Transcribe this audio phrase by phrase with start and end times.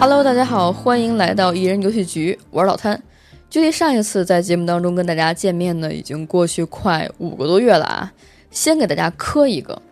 [0.00, 3.02] Hello，大家好，欢迎来到一人游戏局，我是老贪。
[3.50, 8.12] 距离上一次在节目当中跟大家见面呢，已经过去快五个多月了啊。
[8.48, 9.82] 先给大家磕一个，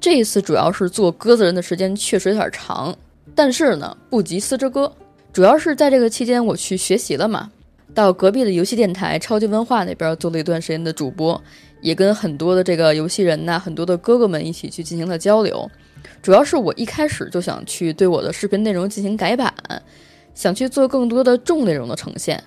[0.00, 2.96] 这一次主要是做鸽子人的时间确实有点长，
[3.32, 4.92] 但是呢不及四之歌，
[5.32, 7.52] 主要是在这个期间我去学习了嘛，
[7.94, 11.40] 到隔壁的游戏电台超级文化那边做了一段时间的主播，
[11.80, 15.70] 也跟很多的这个游戏人呐，很多的哥哥们一起去进行了交流。
[16.22, 19.52] 主要是我一开始就想去对我的视频内容进行改版，
[20.34, 22.42] 想去做更多的重内容的呈现。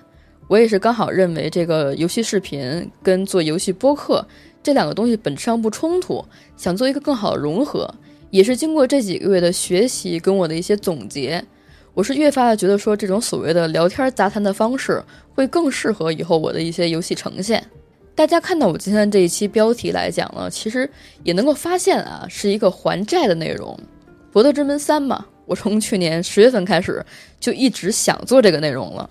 [0.46, 4.26] 我也是刚好认为这个游戏视频跟做游戏播客
[4.62, 6.24] 这两个东西本质上不冲突，
[6.56, 7.88] 想做一个更好的融合。
[8.30, 11.42] 也是经过这几个月的学习跟我的一些总结，
[11.94, 15.02] 我是越发的觉得说这种所谓的聊天杂谈的方式
[15.34, 17.62] 会更适合以后我的一些游戏呈现。
[18.18, 20.90] 大家看到我今天这一期标题来讲呢，其实
[21.22, 23.78] 也能够发现啊，是一个还债的内容，
[24.32, 25.24] 《博德之门三》嘛。
[25.46, 27.06] 我从去年十月份开始
[27.38, 29.08] 就一直想做这个内容了，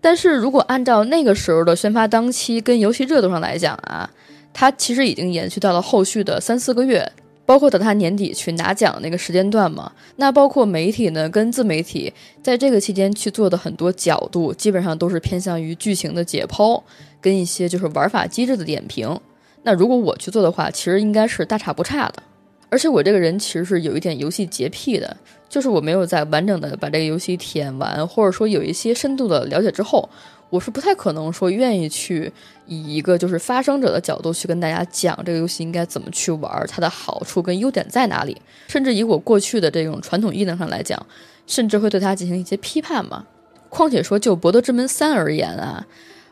[0.00, 4.10] 但是如果按照那个时候的宣发当期跟游戏热度上来讲啊，
[4.52, 7.12] 它其实已经延续到了后续的三四个月。
[7.48, 16.78] 包括等他年底去拿奖那个时间段嘛，那包括媒体呢跟自媒体在这个期间去做的很多角度，基本上都是偏向于剧情的解剖
[17.22, 19.18] 跟一些就是玩法机制的点评。
[19.62, 22.22] 那如果我去做的话，其实应该是大差不差的。
[22.68, 25.16] 而且我这个人其实是有一点游戏洁癖的，
[25.48, 30.06] 就是我没有在完整的把这个游戏体验完，或者说有一些深度的了解之后。
[30.50, 32.32] 我是不太可能说愿意去
[32.66, 38.36] 以一个就是发生者的角度去跟大家讲这个游戏应该怎么去玩，它的好处跟优点在哪里，
[38.68, 41.00] 甚至以我过去的这种传统意能上来讲，
[41.46, 43.24] 甚至会对它进行一些批判嘛。
[43.68, 45.86] 况且说就《博德之门三》而言啊，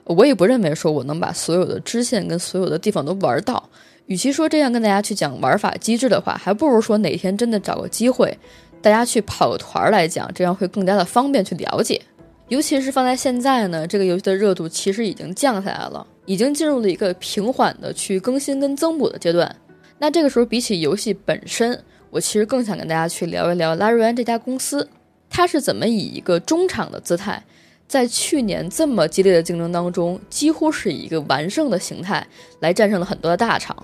[0.05, 3.69] 我也不认为说我能把所有的支线跟所有的地方都玩到。
[4.06, 8.39] 与其说这样跟大家去讲玩法机制的话，还不如说哪天真的找个机会，
[8.81, 12.00] 大家去跑个团来讲，这样会更加的方便去了解。
[12.48, 19.54] 尤其是放在现在呢，这个游戏的热度其实已经降下来了，已经进入了一个平缓的去更新跟增补的阶段。
[19.98, 24.88] 那这个时候，比起游戏本身，我其实更想跟大家去聊一聊拉瑞安这家公司，
[25.28, 27.42] 它是怎么以一个中场的姿态，
[27.88, 32.24] 在去年这么激烈的竞争当中，几乎是以一个完胜的形态
[32.60, 33.76] 来战胜了很多的大厂。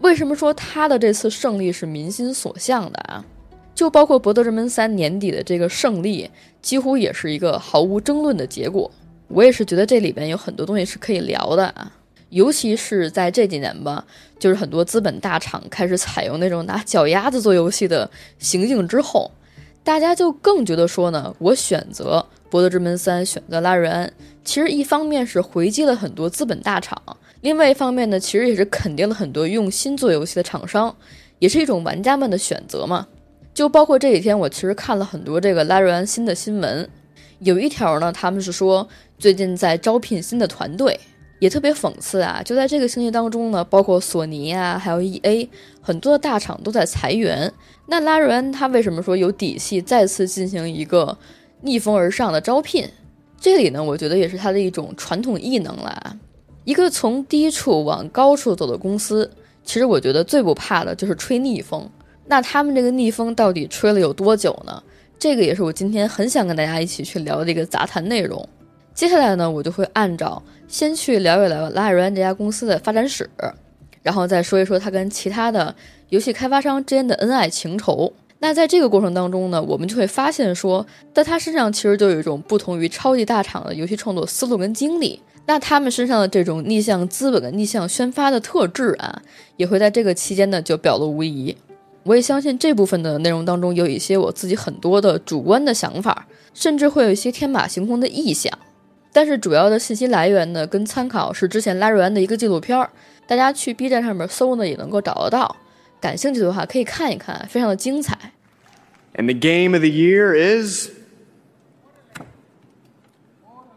[0.00, 3.24] 为什么说它的这次胜利是民心所向的啊？
[3.82, 8.88] 就包括《博德之门三》年底的这个胜利，几乎也是一个毫无争论的结果。
[9.26, 11.90] 我也是觉得这里边有很多东西是可以聊的啊，
[12.28, 14.04] 尤其是在这几年吧，
[14.38, 19.28] 就是很多资本大厂开始采用那种拿脚丫子做游戏的行径之后，
[19.82, 24.12] 大家就更觉得说呢，我选择《博德之门三》，选择拉瑞安，
[24.44, 26.96] 其实一方面是回击了很多资本大厂，
[27.40, 30.94] 另外一方面呢，其实也是肯定了很多用心做游戏的厂商，
[31.40, 33.08] 也是一种玩家们的选择嘛。
[33.54, 36.88] 就包括这几天，我其实看了很多这个拉瑞安新的新闻，
[37.40, 40.98] 有一条呢，他们是说最近在招聘新的团队，
[41.38, 42.40] 也特别讽刺啊。
[42.42, 45.50] 就在这个星期当中呢，包括索尼啊，还有 E A，
[45.82, 47.52] 很多的大厂都在裁员。
[47.86, 51.18] 那拉瑞安他为什么说有底气再次进行一个
[51.60, 52.88] 逆风而上的招聘？
[53.38, 56.16] 这里呢，我觉得也是他的一种传统异能了。
[56.64, 59.30] 一个从低处往高处走的公司，
[59.64, 61.90] 其实我觉得最不怕的就是吹逆风。
[62.32, 64.82] 那他们这个逆风到底吹了有多久呢？
[65.18, 68.48] 这个也是我今天很想跟大家一起去聊的一个杂谈内容。
[68.94, 73.28] 接下来呢，我就会按照先去聊一聊拉瑞安这家公司的发展史，
[74.02, 75.74] 然后再说一说它跟其他的
[76.08, 78.10] 游戏开发商之间的恩爱情仇。
[78.38, 85.20] 那在这个过程当中呢，我们就会发现说，在他身上其实就有一种不同于超级大厂的游戏创作思路跟经历。
[85.44, 89.20] 那他们身上的这种逆向资本跟逆向宣发的特质啊，
[89.58, 91.54] 也会在这个期间呢就表露无遗。
[92.04, 98.52] 我也相信这部分的内容当中有一些我自己很多的主观的想法，甚至会有一些天马行空的臆想。
[99.12, 102.90] 但是主要的信息来源呢，跟参考是之前拉瑞安的一个纪录片儿，
[103.26, 105.56] 大家去 B 站上面搜呢也能够找得到。
[106.00, 108.18] 感兴趣的话可以看一看，非常的精彩。
[109.14, 110.90] And the game of the year is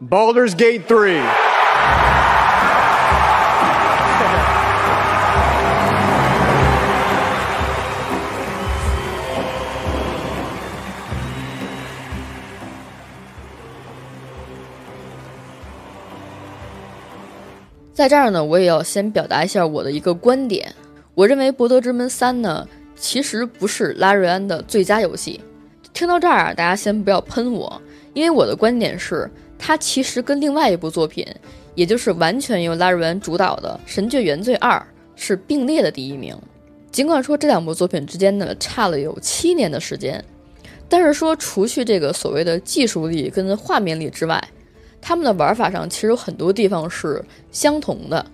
[0.02, 1.22] Baldur's Gate 3.
[17.96, 20.76] 在这儿呢，我也要先表达一下我的一个观点。
[21.14, 25.40] 我认为《博德之门三》呢，其实不是拉瑞安的最佳游戏。
[25.94, 27.82] 听到这儿啊，大家先不要喷我，
[28.14, 31.26] 因为我的观点是，它其实跟另外一部作品，
[31.74, 34.78] 也就是完全由拉瑞安主导的《神界原罪二》
[35.16, 36.38] 是并列的第一名。
[36.92, 40.22] 尽管说这两部作品之间呢差了有七年的时间，
[40.90, 44.44] 但是说除去这个所谓的技术力跟画面力之外，
[45.08, 48.26] 他们的玩法上其实有很多地方是相同的。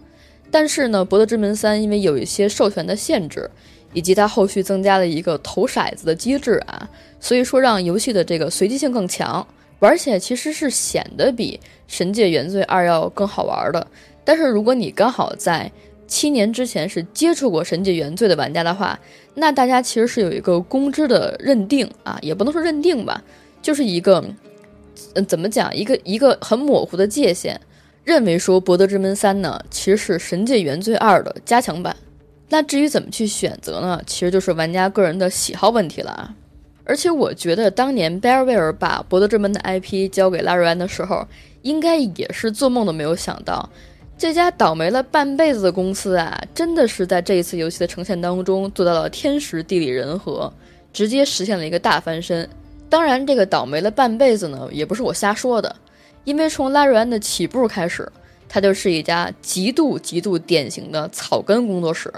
[0.49, 3.49] 但是呢，《博德之门三》因为有一些授权的限制，
[3.91, 6.89] 以及它后续增加了一个投骰子的机制啊，
[7.19, 9.45] 所以说让游戏的这个随机性更强，
[9.79, 13.85] 玩起来其实是显得比《神界原罪二》要更好玩的。
[14.23, 15.69] 但是如果你刚好在
[16.07, 18.97] 七年之前是接触过《神界原罪》的玩家的话，
[19.33, 23.21] 那大家其实是有一个公知的认定啊，也不能说认定吧，
[23.61, 24.23] 就是一个，
[25.15, 27.59] 嗯，怎么讲，一个一个很模糊的界限。
[28.03, 31.95] 认为说《博德之门三》呢，其实是《神界原罪二》的加强版。
[32.49, 34.01] 那至于怎么去选择呢？
[34.07, 36.33] 其实就是玩家个人的喜好问题了啊。
[36.83, 41.27] 而且我觉得当年 Bearware 把《博德之门》的 IP 交给拉瑞安的时候，
[41.61, 43.69] 应该也是做梦都没有想到，
[44.17, 50.51] 这家倒霉了半辈子的公司啊，真的是在这一次游戏的呈现当中做到了天时地利人和，
[50.91, 52.49] 直接实现了一个大翻身。
[52.91, 55.73] 当然，这个倒霉了半辈子呢，也不是我瞎说的。
[56.25, 58.11] 因为从拉瑞安的起步开始，
[58.49, 62.13] 它就是一家极度极度典型的草根工作室，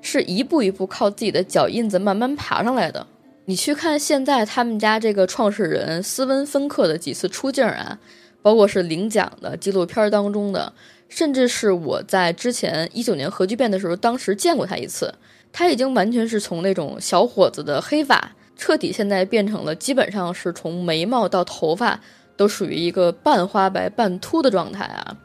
[0.00, 3.04] 是一步一步靠自己的脚印子慢慢爬上来的。
[3.46, 7.98] 你去看现在他们家这个创始人斯温芬克的几次出镜啊，
[8.42, 10.72] 包括是领奖的纪录片当中的，
[11.08, 15.12] 甚至是我在之前一九年核聚变的时候，当时见过他一次，
[15.52, 22.00] 他已经完全是从那种小伙子的黑发，彻底现在变成了基本上是从眉毛到头发。
[22.34, 25.16] 都属于一个半花白半秃的状态啊！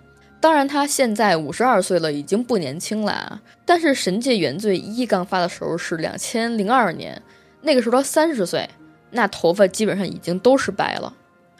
[0.41, 3.41] 当然，他现在五十二岁了，已经不年轻了啊。
[3.65, 7.19] 但是《神界原罪一》刚发的时候是两千零二年，
[7.61, 8.69] 那个时候他三十岁，
[9.09, 11.11] 那头发基本上已经都是白了。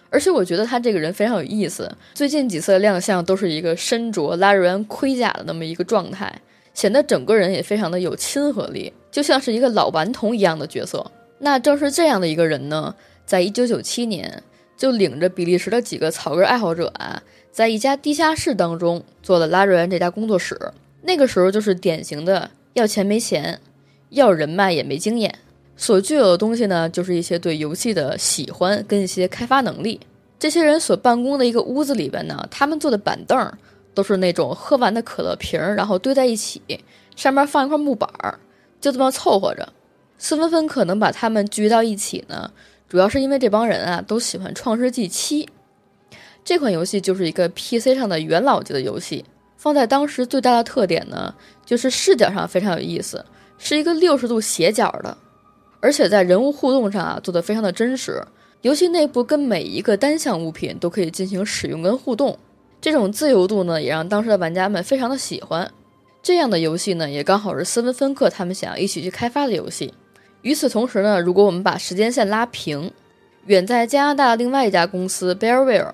[0.09, 6.41] 而且我觉得他这个人非常有意思，最近几次亮相都是一个身着拉瑞安盔甲的那么一个状态，
[6.73, 11.09] 显得整个人也非常的有亲和力，就像是一个老顽童一样的角色。
[11.39, 12.95] 那正是这样的一个人呢，
[13.25, 14.43] 在一九九七年。
[14.77, 17.19] 就领着比利时的几个草根爱好者啊，
[17.51, 20.55] 在一家地下室当中做了拉瑞安这家工作室。
[21.01, 23.59] 那个时候就是典型的要钱没钱，
[24.11, 25.33] 要人脉也没经验。
[25.75, 29.99] 所具有的东西呢，就是一些对游戏的喜欢跟一些开发能力。
[30.37, 33.51] 这些人所办公的一个屋子里边呢，他们坐的板凳
[33.95, 36.61] 都是那种喝完的可乐瓶，然后堆在一起，
[37.15, 38.37] 上面放一块木板儿，
[38.79, 39.67] 就这么凑合着。
[40.17, 42.51] 斯芬芬可能把他们聚到一起呢。
[42.89, 45.45] 主要是因为这帮人啊都喜欢《创世纪七》
[46.45, 49.25] 这款游戏，就是一个 PC 上的元老级的游戏。
[49.57, 51.33] 放在当时最大的特点呢，
[51.65, 53.25] 就是视角上非常有意思，
[53.57, 55.17] 是一个六十度斜角的，
[55.81, 58.23] 而且在人物互动上啊做的非常的真实。
[58.61, 62.37] 游戏内部跟每一个单项物品都可以进行使用跟互动，
[62.79, 65.69] 这种自由度呢也让当时的玩家们非常的喜欢。
[66.21, 69.93] 这样的游戏呢，也刚好是斯文芬克他们想要一起去开发的游戏。
[70.41, 72.91] 与此同时呢，如果我们把时间线拉平，
[73.47, 75.93] 远在加拿大的另外一家公司 Bearware，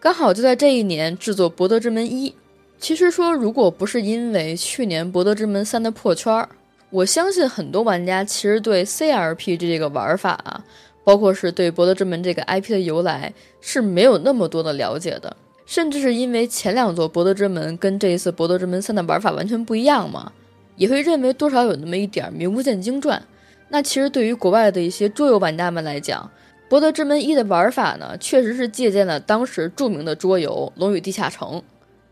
[0.00, 2.30] 刚好就在这一年制作《博德之门一》。
[2.78, 6.48] 其实说，如果不是因为去年《博德之门三》的破圈儿，
[6.90, 10.62] 我相信很多玩家其实对 C R P 这个玩法啊，
[11.02, 15.34] 包括是对《博德之门》这个 IP 的由来是没有那么多的了解的。
[15.64, 20.30] 甚至是因为前两座《博德之门》跟这一次《博德之门三》的玩法完全不一样嘛，
[20.76, 23.22] 也会认为多少有那么一点名不见经传。
[23.68, 26.30] 那其实对于国外的一些桌游玩家们来讲，
[26.68, 31.48] 《博德之门一》的玩法呢，确实是借鉴了当时著名的桌游《龙与地下城》，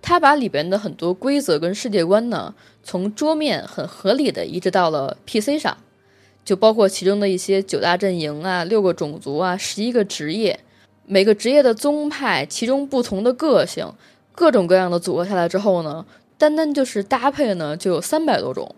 [0.01, 5.77] 它把里边的很多规则跟世界观呢，从桌面很合理的移植到了 PC 上，
[6.45, 10.59] 就包括其中的一些九大阵营啊、六个种族啊、十一个职业，
[11.07, 13.93] 每个职业的宗派，其中不同的个性，
[14.33, 16.05] 各种各样的组合下来之后呢，
[16.37, 18.75] 单单就是搭配呢，就有三百多种，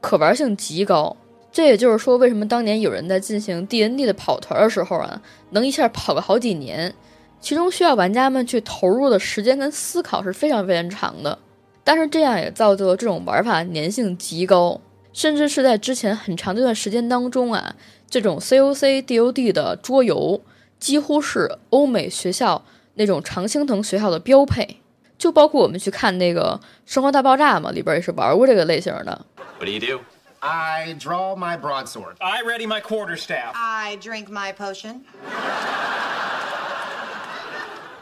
[0.00, 1.16] 可玩性极高。
[1.52, 6.94] 这也就是说，为什么当年有人在进行 D N D 的跑团的时候啊，能一下跑个好几年，
[7.40, 11.38] 其中需要玩家们去投入的时间跟思考是非常非常长的。
[11.82, 14.80] 但是这样也造就了这种玩法粘性极高，
[15.12, 17.74] 甚至是在之前很长的一段时间当中啊，
[18.08, 20.40] 这种 C O C D O D 的桌游
[20.78, 22.64] 几乎是欧美学校
[22.94, 24.76] 那种常青藤学校的标配。
[25.18, 29.26] 就包括我们去看那个《生活大爆炸》嘛，里边也是玩过这个类型的。
[29.58, 30.02] What do you do?
[30.42, 32.16] I draw my broadsword.
[32.20, 33.52] I ready my quarterstaff.
[33.54, 35.04] I drink my potion.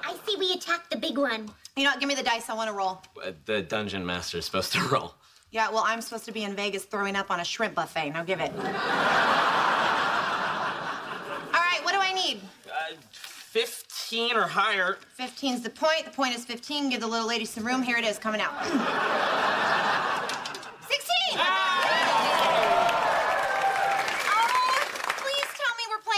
[0.04, 1.50] I see we attacked the big one.
[1.76, 2.00] You know what?
[2.00, 2.49] Give me the dice.
[2.49, 3.02] I want to roll.
[3.25, 5.14] Uh, the dungeon master is supposed to roll.
[5.50, 8.11] Yeah, well, I'm supposed to be in Vegas throwing up on a shrimp buffet.
[8.11, 8.52] Now give it.
[8.52, 8.62] All
[11.54, 12.40] right, what do I need?
[12.66, 14.99] Uh, 15 or higher.
[15.18, 16.04] 15's the point.
[16.04, 16.90] The point is 15.
[16.90, 17.83] Give the little lady some room.
[17.83, 18.52] Here it is, coming out.
[20.88, 21.40] 16!
[21.40, 21.88] Oh,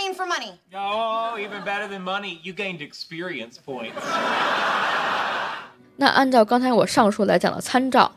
[0.00, 0.52] playing for money.
[0.72, 2.40] Uh, even better than money.
[2.42, 3.92] You gained experience points.
[5.96, 8.10] 那按照刚才我上述来讲的参照，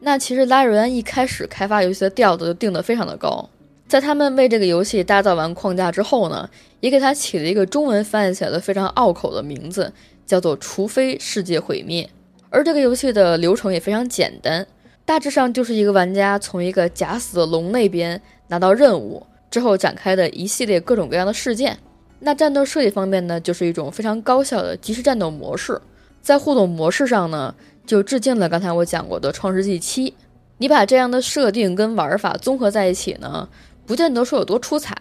[0.00, 3.48] 那其实拉瑞安一开始开发游戏的调子就定得非常的高。
[3.88, 6.48] 在他们为这个游戏打造完框架之后呢，
[6.80, 9.92] 也给它起了一个中文翻译起来的非常拗口的名字，
[10.26, 12.08] 叫做“除非世界毁灭”。
[12.50, 14.66] 而这个游戏的流程也非常简单，
[15.06, 21.78] 大致上就是一个玩家从一个假死的龙那边拿到任务之后展开的一系列各种各样的事件。
[22.18, 25.80] 那战斗设计方面呢，就是一种非常高效的即时战斗模式。
[26.22, 27.54] 在互动模式上呢，
[27.84, 30.10] 就致敬了刚才我讲过的《创世纪七》。
[30.58, 33.48] 你把这样的设定跟玩法综合在一起呢，
[33.84, 34.96] 不见得说有多出彩，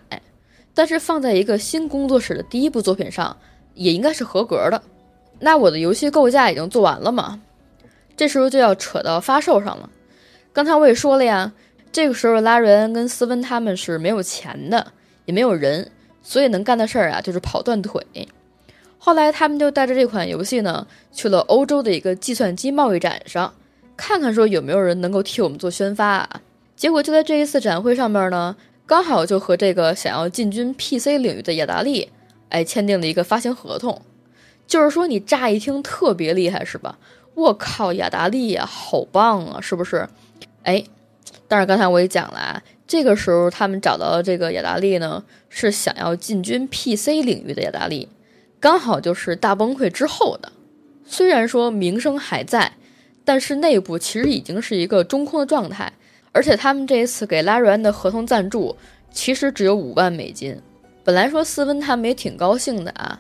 [0.74, 3.38] 但是放在一个新工作室的第一部作品上，
[3.76, 4.82] 也应该是合格的。
[5.40, 7.40] 那我的游戏构架已经做完了嘛？
[8.18, 9.90] 这时候就要扯到发售上了。
[10.52, 11.54] 刚才我也说了呀，
[11.92, 14.94] 这个时候拉瑞恩跟斯温他们是没有钱的，
[15.26, 18.06] 也没有人，所以能干的事儿啊就是跑断腿。
[18.98, 23.54] 后来他们就带着这款游戏呢，去了欧洲的一个计算机贸易展上，
[23.98, 26.42] 看看说有没有人能够替我们做宣发啊。
[26.76, 28.56] 结果就在这一次展会上面呢，
[28.86, 32.10] 刚好就和这个想要进军 PC 领域的雅达利，
[32.50, 34.02] 哎，签订了一个发行合同。
[34.66, 36.98] 就是说你乍一听特别厉害是吧？
[37.34, 40.08] 我靠，雅达利呀，好棒啊，是不是？
[40.64, 40.84] 哎，
[41.52, 48.08] 但是刚才我也讲了啊，这个时候他们找到的这个雅达利呢，是想要进军 PC 领域的雅达利。
[48.58, 50.54] 刚好就是大崩溃之后的，
[51.04, 52.72] 虽然说名声还在，
[53.26, 55.92] 但是内部其实已经是一个中空的状态。
[56.32, 58.74] 而且他们这一次给拉瑞安的合同赞助
[59.12, 60.58] 其实只有五万美金。
[61.04, 63.20] 本来说斯温他们也挺高兴的啊，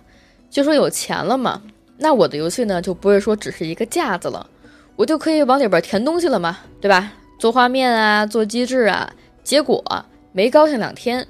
[0.49, 1.61] 就说有钱了嘛，
[1.97, 4.49] 那我的游戏呢就不会说只是一个架子了，
[4.95, 7.11] 我就可以往里边填东西了嘛，对吧？
[7.41, 9.11] 做画面啊，做机制啊。
[9.43, 9.83] 结果
[10.31, 11.27] 没高兴两天，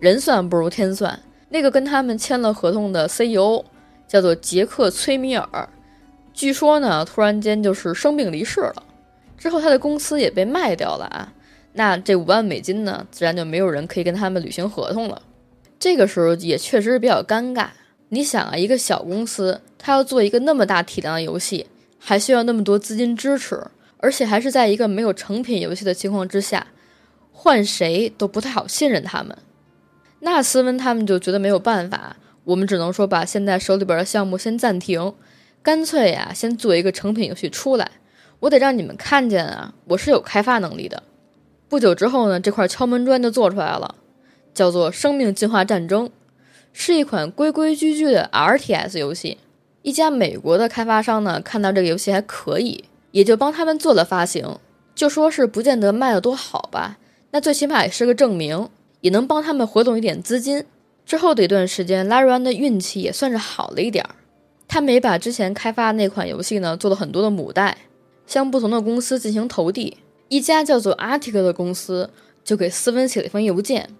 [0.00, 1.16] 人算不如天算。
[1.48, 3.64] 那个跟他们签了合同的 CEO
[4.08, 5.68] 叫做杰克·崔米尔，
[6.32, 8.82] 据说呢，突然间就是生病离世了。
[9.38, 11.32] 之后他的公司也被卖掉了啊，
[11.74, 15.22] 那这五万美金呢，自然就没有人可以跟他们履行合同了。
[15.78, 17.68] 这个时候也确实是比较尴尬。
[18.08, 21.68] 你想啊，一个小公司，他要做一个那么大体量的游戏，
[22.00, 23.62] 还需要那么多资金支持，
[24.04, 26.66] 而且还是在一个没有成品游戏的情况之下，
[27.32, 29.34] 换谁都不太好信任他们。
[30.20, 35.14] 那斯温他们就觉得没有办法，我们只能说把现在手里边的项目先暂停，
[35.62, 37.92] 干脆呀，先做一个成品游戏出来。
[38.40, 41.02] 我得让你们看见啊，我是有开发能力的。
[41.70, 43.94] 不久之后呢，这块敲门砖就做出来了，
[44.52, 46.06] 叫做《生命进化战争》，
[46.74, 49.38] 是一款规规矩矩的 RTS 游戏。
[49.80, 54.58] 一家美国的开发商呢，看到这个游戏还可以，也就帮他们做了发行，
[54.92, 56.98] 就说是不见得卖的多好吧，
[57.30, 58.68] 那最起码也是个证明。
[59.04, 60.64] 也能帮他们回笼一点资金。
[61.04, 64.14] 之后的一段时间，拉瑞安的运气也算是好了一点儿。
[64.66, 67.76] 他们也把之前开发那款游戏呢做了很多的母带，
[68.26, 69.98] 向不同的公司进行投递。
[70.28, 72.08] 一家叫做 Artic 的公司
[72.42, 73.90] 就给斯温写了一封邮件，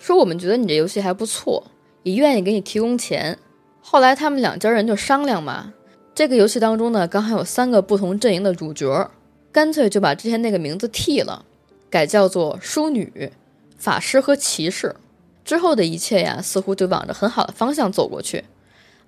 [0.00, 1.64] 说我们觉得你这游戏还不错，
[2.02, 3.38] 也愿意给你提供钱。
[3.80, 5.72] 后来他们两家人就商量嘛，
[6.18, 9.08] 这个游戏当中呢刚好有三个不同阵营的主角，
[9.52, 11.44] 干脆就把之前那个名字替了，
[11.88, 13.30] 改叫做淑女。
[13.76, 14.96] 法师和骑士
[15.44, 18.42] 之后的一切呀，似乎就往着很好的方向走过去。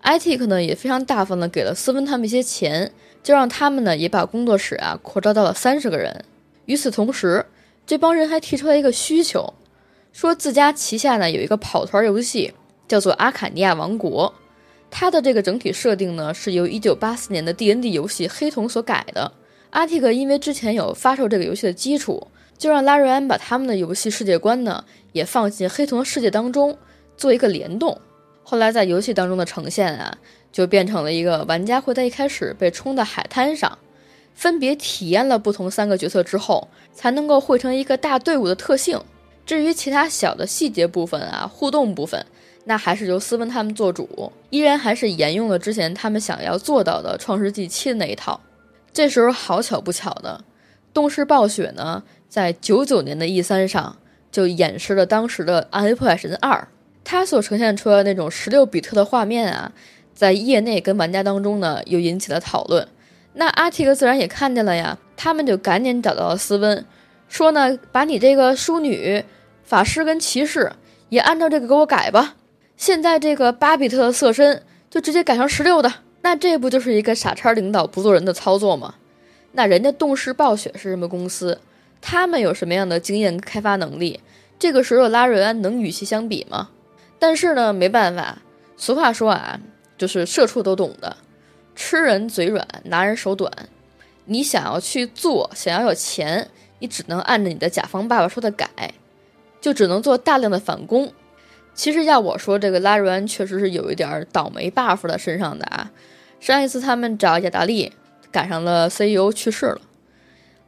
[0.05, 2.93] iTik 呢也非常大方的给了斯温他们一些钱，
[3.25, 6.25] 就让他们呢也把工作室啊扩招到了三十个人。
[6.67, 7.45] 与此同时，
[7.85, 9.53] 这帮人还提出来一个需求，
[10.13, 12.55] 说自家旗下呢有一个跑团游戏
[12.87, 14.33] 叫做《阿卡尼亚王国》，
[14.91, 19.33] 它的这个整体设定呢是由1984年的 DND 游戏《黑瞳》所改的。
[19.73, 22.29] iTik 因为之前有发售这个游戏的基础。
[22.59, 26.77] 就让拉瑞安把他们的游戏世界观呢，也放进黑瞳世界当中
[27.17, 27.99] 做一个联动。
[28.43, 30.19] 后来在游戏当中的呈现啊，
[30.53, 33.79] 就变成了一个玩家会在一开始被冲到海滩上，
[34.35, 39.01] 分别体验了不同三个角色之后，才能够汇成一个大队伍的特性。
[39.47, 42.27] 至于其他小的细节部分啊，互动部分，
[42.71, 48.41] 那还是由斯文他们做主，依然还是沿用了之前他们想要做到的《创世纪七》的那一套。
[48.93, 50.45] 这时候好巧不巧的，
[50.95, 52.05] 动视暴雪呢。
[52.29, 53.97] 在九九年的 E 三上，
[54.31, 56.53] 就演示了当时的《暗黑破坏神二》，
[57.03, 59.73] 它所呈现出来的那种十六比特的画面啊，
[60.15, 62.87] 在业内跟玩家当中呢，又引起了讨论。
[63.33, 66.87] 那阿提克自然也看见了呀，他们就赶紧找到了斯温，
[67.29, 69.25] 说呢，把你这个淑女、
[69.65, 70.71] 法师跟骑士
[71.09, 72.37] 也按照这个给我改吧。
[72.81, 78.95] 现在这个巴比特的色身就直接改成十六的，那这不就是一个傻叉领导不做人的操作吗？
[79.53, 81.61] 那人家动视暴雪是什么公司？
[82.01, 84.21] 他们有什么样的经验开发能力？
[84.59, 86.71] 这个时候拉瑞安能与其相比吗？
[87.19, 88.39] 但是呢，没办法，
[88.79, 89.61] 俗话说啊，
[89.99, 91.19] 就是社畜都懂的，
[91.77, 93.53] 吃人嘴软，拿人手短。
[94.25, 98.95] 你想要去做，想要有钱，你只能按着你的甲方爸爸说的改，
[99.61, 101.13] 就只能做大量的返工。
[101.81, 105.91] 其实要我说，这个拉瑞安确实是有一点倒霉 buff 在身上的啊。
[106.39, 107.91] 上一次他们找雅达利，
[108.31, 109.81] 赶上了 CEO 去世了。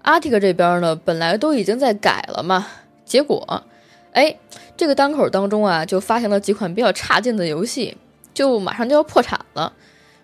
[0.00, 2.66] 阿提克这边呢，本来都已经在改了嘛，
[3.04, 3.62] 结果，
[4.12, 4.34] 哎，
[4.74, 7.94] 这个档口当中啊，就发行了几款比较差劲的游戏，
[8.32, 9.74] 就马上就要破产了，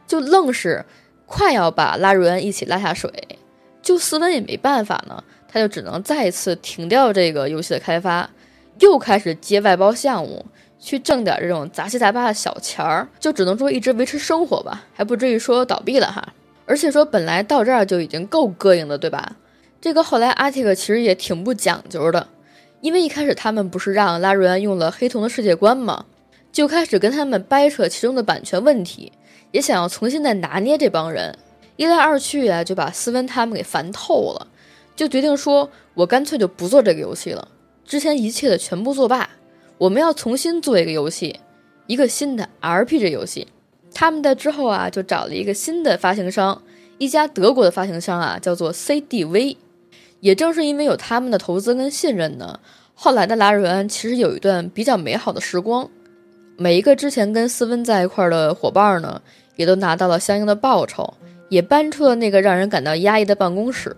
[0.06, 0.86] 就愣是
[1.26, 3.12] 快要把拉瑞安一起拉下水。
[3.82, 8.30] 就斯文也没办法呢，他就只能再一次停掉这个游戏的开发，
[8.78, 10.46] 又开始接外包项目。
[10.78, 16.32] 去挣点这种杂七杂八的小钱儿，就只能说一直维持生活吧，还不至于说倒闭了哈。
[16.66, 19.36] 而且说本来到这儿就已经够膈应的，对吧？
[19.80, 22.28] 这个后来阿提克其实也挺不讲究的，
[22.80, 26.04] 因为一开始他们不是让拉瑞安用了黑瞳的世界观吗？
[26.52, 29.12] 就开始跟他们掰扯其中的版权问题，
[29.52, 31.36] 也想要重新再拿捏这帮人。
[31.76, 34.48] 一来二去啊，就把斯文他们给烦透了，
[34.96, 37.48] 就决定说，我干脆就不做这个游戏了，
[37.84, 39.30] 之前一切的全部作罢。
[39.78, 41.38] 我们要重新做一个游戏，
[41.86, 43.46] 一个新的 RPG 游戏。
[43.94, 46.60] 他们在之后啊，就找了一个新的发行商，
[46.98, 49.56] 一家德国的发行商啊，叫做 CDV。
[50.20, 52.58] 也正是因为有他们的投资跟信任呢，
[52.94, 55.88] 后来的拉瑞安其实有一段比较美好的时光。
[56.56, 59.22] 每一个之前跟斯温在一块的伙伴呢，
[59.54, 61.14] 也都拿到了相应的报酬，
[61.48, 63.96] 也搬出了那个让人感到压抑的办公室。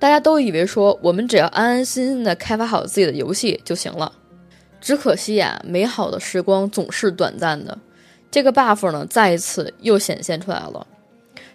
[0.00, 4.12] 大家都以为说，我们只要安安心心的开发好自己的游戏就行了。
[4.80, 7.78] 只可惜呀，美好的时光总是短暂的。
[8.30, 10.86] 这个 buff 呢，再一次又显现出来了。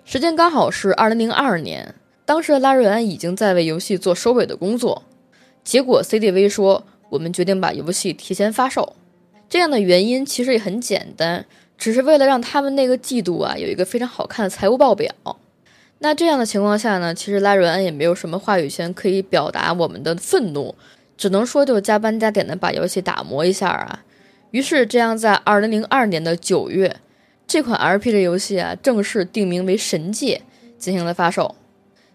[0.03, 5.03] 时间刚好是二零零二年，当时的拉瑞安已经在为游戏做收尾的工作。
[5.63, 8.96] 结果 CDV 说，我们决定把游戏提前发售。
[9.50, 11.46] 这样的原因其实也很简单，
[11.77, 15.11] 只是为了让他们那个季度啊有一个非常好看的财务报表。
[16.00, 20.75] 那这样的情况下呢，其实拉瑞安也没有什么话语权可以表达我们的愤怒。
[21.18, 24.04] 只能说就加班加点的把游戏打磨一下啊，
[24.51, 26.98] 于是这样在二零零二年的九月，
[27.48, 30.42] 这款 RPG 游戏啊正式定名为《神界》
[30.78, 31.56] 进行了发售。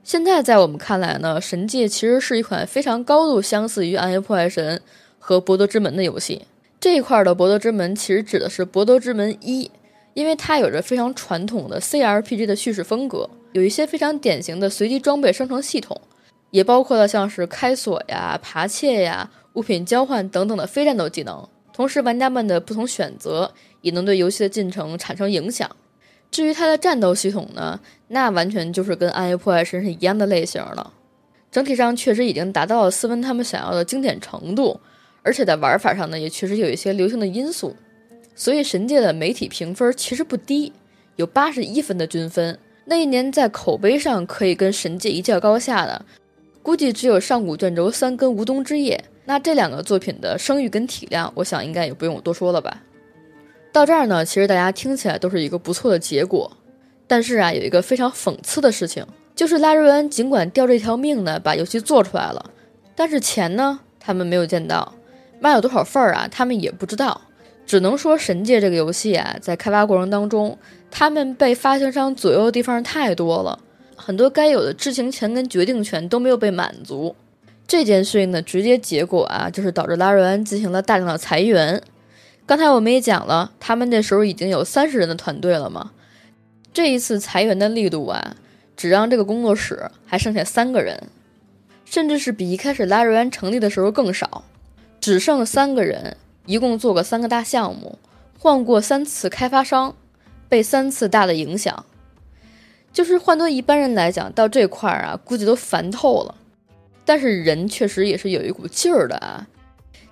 [0.03, 4.77] 现在在我们看来呢，《神界》其实是一款非常高度相似于《暗夜破坏神》
[5.19, 6.43] 和《博德之门》的游戏。
[6.81, 9.67] 这一块的《博德之门》其实指的是《博德之门一》，
[10.15, 16.01] 因为它有着非常传统的 CRPG 的叙事风格，有一些非常典型的随机装备生成系统。
[16.51, 21.49] 也包括了像是开锁呀、扒窃呀、物品交换等等的非战斗技能。
[21.73, 25.71] 同时，玩家们的不同选择也能对游戏的进程产生影响。
[26.31, 30.93] 至于它的战斗系统呢，那完全就是跟《暗夜破坏神》是一样的类型了。
[31.51, 34.79] 整体上确实已经达到了斯文他们想要的经典程度，
[35.23, 37.75] 而且在玩法上呢，也确实有一些流行的因素。
[38.37, 40.73] 所以，神界的媒体评分其实不低，
[41.17, 42.59] 有八十一分的均分。
[42.85, 46.05] 那一年在口碑上可以跟神界一较高下的。
[46.63, 52.83] 估计只有上古卷轴三跟无冬之夜，那这两个作品的声誉跟体量，我想应该也不用我多说了吧。
[53.73, 56.51] 到这儿呢，其实大家听起来都是一个不错的结果，
[57.07, 62.51] 但是啊，有一个非常讽刺的事情，就是拉瑞恩尽管吊这条命呢，把游戏做出来了，
[62.95, 64.93] 但是钱呢，他们没有见到，
[65.39, 67.23] 卖了多少份儿啊，他们也不知道，
[67.65, 70.59] 只能说神界这个游戏啊，在开发过程当中，
[70.91, 73.59] 他们被发行商左右的地方太多了。
[74.01, 77.15] 很多该有的知情权跟决定权都没有被满足，
[77.69, 81.83] 这件事情的直接结果啊，就是导致拉瑞安进行了大量的裁员。
[82.47, 85.93] 刚才我们也讲了，他们那时候已经有三十人的团队了嘛。
[86.73, 88.37] 这一次裁员的力度啊，
[88.77, 91.09] 只让这个工作室还剩下三个人，
[91.85, 94.45] 甚至是比一开始拉瑞安成立的时候更少，
[95.01, 97.99] 只剩三个人，一共做过三个大项目，
[98.39, 99.95] 换过三次开发商，
[100.49, 101.85] 被三次大的影响。
[102.93, 106.35] 就是换做一般人来讲，到这块儿啊，估计都烦透了。
[107.05, 109.47] 但是人确实也是有一股劲儿的啊。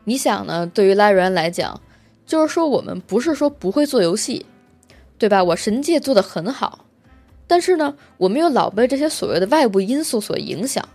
[0.04, 0.66] 你想呢？
[0.66, 1.80] 对于拉瑞安来讲，
[2.26, 4.46] 就是说我们不是说不会做游戏，
[5.18, 5.44] 对吧？
[5.44, 6.86] 我神界做的很好，
[7.46, 10.88] 但是呢，我们又老被这些所谓的外部因素所影响，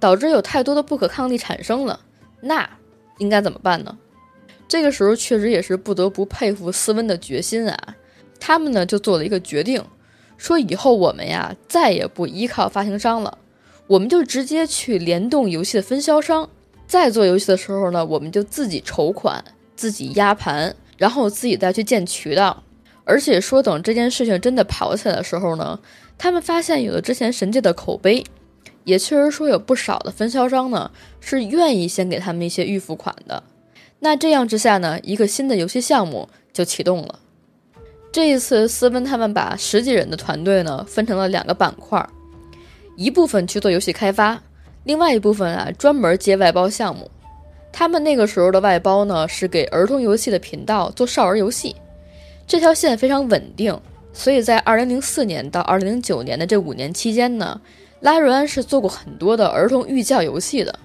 [0.00, 2.00] 导致有太多的不可抗力产生了。
[2.40, 2.68] 那
[3.18, 3.96] 应该怎么办呢？
[4.66, 7.96] 这个时候确实也是不得不佩服斯温的决心啊。
[8.40, 9.82] 他们呢就做了一个决定。
[10.38, 13.36] 说以后我们呀再也不依靠发行商了，
[13.86, 16.48] 我们就直接去联动游戏的分销商。
[16.86, 19.44] 在做游戏的时候呢，我们就自己筹款、
[19.76, 22.62] 自己压盘，然后自己再去建渠道。
[23.04, 25.78] 而且说等这件事情真的跑起来的时候呢，
[26.16, 28.24] 他们发现有了之前神界的口碑，
[28.84, 33.42] 也确实说有不少的分销商呢是愿意先给他们一些预付款的。
[34.00, 37.18] 那这样之下呢，一个新的游戏项目就启动了。
[38.10, 42.04] 这一次，斯温他们把十几人的团队呢分成了两个板块，
[42.96, 44.42] 一部分去做游戏开发，
[44.84, 47.10] 另外一部分啊专门接外包项目。
[47.70, 51.76] 他们那个时候的外包呢是给儿童游戏的频道做少儿游戏，
[52.46, 53.78] 这条线非常稳定。
[54.14, 57.60] 所以在2004年到2009年的这五年期间呢，
[58.00, 60.76] 拉瑞安是做过很多的儿童寓教游戏的，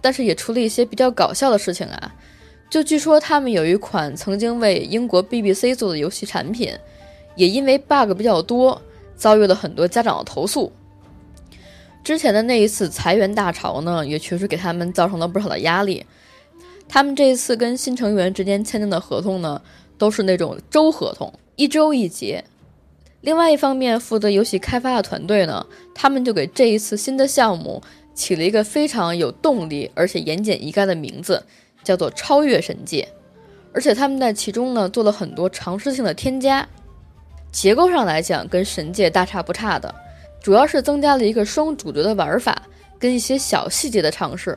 [0.00, 2.12] 但是也出了一些比较搞笑的事情啊。
[2.70, 6.72] 就据说他们有一款曾经为英国 BBC 做的游戏产品，
[7.34, 8.80] 也因为 bug 比较多，
[9.16, 10.70] 遭遇了很多家长的投诉。
[12.04, 16.06] 之前的那一次裁员大潮呢，也确实给他们造成了不少的压力。
[16.88, 19.60] 他们这一次跟新成员之间签订的合同呢，
[19.98, 22.44] 都是那种周合同，一周一结。
[23.20, 27.82] 另外一方面，负责游戏开发的团队呢，他们就给这一次新的项目
[28.14, 31.44] 起了一个非常有动力而且言简意赅的名字。
[31.82, 33.08] 叫做超越神界，
[33.72, 36.68] 而且他们在其中呢做了很多尝试性的添加，
[37.50, 39.94] 结构上来讲跟神界大差不差的，
[40.42, 42.62] 主要是增加了一个双主角的玩法
[42.98, 44.56] 跟一些小细节的尝试。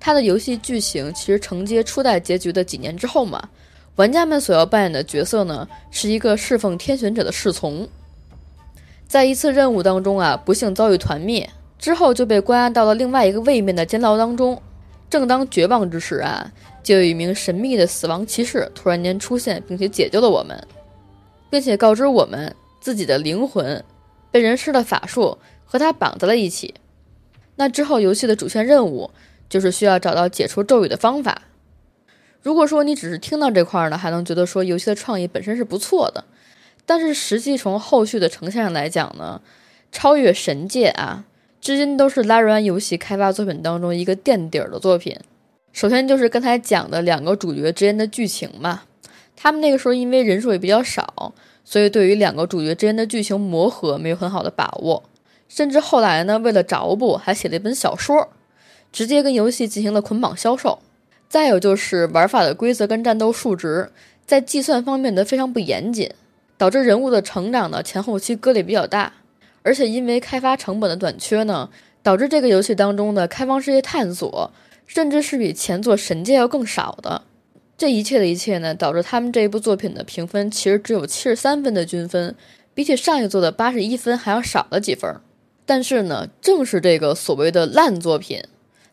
[0.00, 3.48] 它的游戏剧情其实承接初代结局的几年之后嘛，
[3.96, 7.88] 玩家们所要扮演的角色呢是一个侍奉天选者的侍从，
[9.06, 11.48] 在一次任务当中啊不幸遭遇团灭
[11.78, 14.60] 之后就被关押到了另外一个位面的监牢当中。
[15.14, 16.50] 正当绝望之时啊，
[16.82, 20.66] 就有一名神秘的死亡骑士突然间出现，并且解救了我们，
[21.48, 23.84] 并且告知我们自己的灵魂
[24.32, 26.74] 被人施了法术和他绑在了一起。
[27.54, 29.12] 那之后，游戏的主线任务
[29.48, 31.42] 就是需要找到解除咒语的方法。
[32.42, 36.24] 如果说你只是听到这块儿呢，还能觉得说游戏的创意本身是不错的，
[36.84, 39.40] 但是实际从后续的呈现上来讲呢，
[39.92, 41.24] 超越神界啊。
[41.64, 45.16] 至今都是拉瑞安游戏开发作品当中一个垫底儿的作品。
[45.72, 48.82] 首先就是刚才讲的两个主角之间的剧情嘛，
[49.34, 51.32] 他们那个时候因为人数也比较少，
[51.64, 55.02] 所以对于两个主角之间的剧情磨合没有很好的把握。
[55.48, 58.28] 甚至后来呢，为了着补，还写了一本小说，
[58.92, 60.80] 直接跟游戏进行了捆绑销售。
[61.30, 63.90] 再有就是玩法的规则跟战斗数值
[64.26, 66.10] 在计算方面的非常不严谨，
[66.58, 69.14] 导致人物的成长呢前后期割裂比较大。
[69.64, 71.70] 而且因为开发成本的短缺呢，
[72.02, 74.52] 导致这个游戏当中的开放世界探索，
[74.86, 77.22] 甚至是比前作《神界》要更少的。
[77.78, 82.36] 这一切的一切呢，导致他们这一部作品的评分其实只有七十三分的均分，
[82.74, 85.16] 比起上一作的八十一分还要少了几分。
[85.64, 88.42] 但是呢，正是这个所谓的烂作品，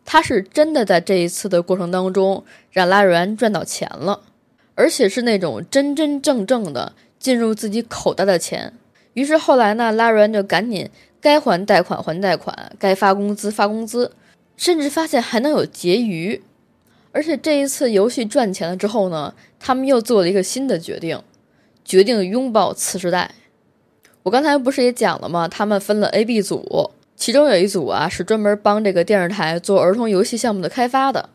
[0.06, 4.22] 它是真的在这一次的过程当中让拉瑞安赚到钱了，
[4.76, 8.74] 而且是那种真真正正的进入自己口袋的钱。
[9.14, 14.12] 于是后来呢，拉瑞安就赶紧该还贷款还贷款，该发工资发工资，
[14.56, 16.42] 甚至发现还能有结余。
[17.12, 21.22] 而且这一次游戏赚钱了之后呢，他们又做了一个新的决定，
[21.84, 23.32] 决定拥抱次世代。
[24.24, 25.48] 我刚才不是也讲了吗？
[25.48, 31.30] 他们分了 A、B 组，其中有一组啊是专门帮这个电视台做儿童游戏项目的开发的。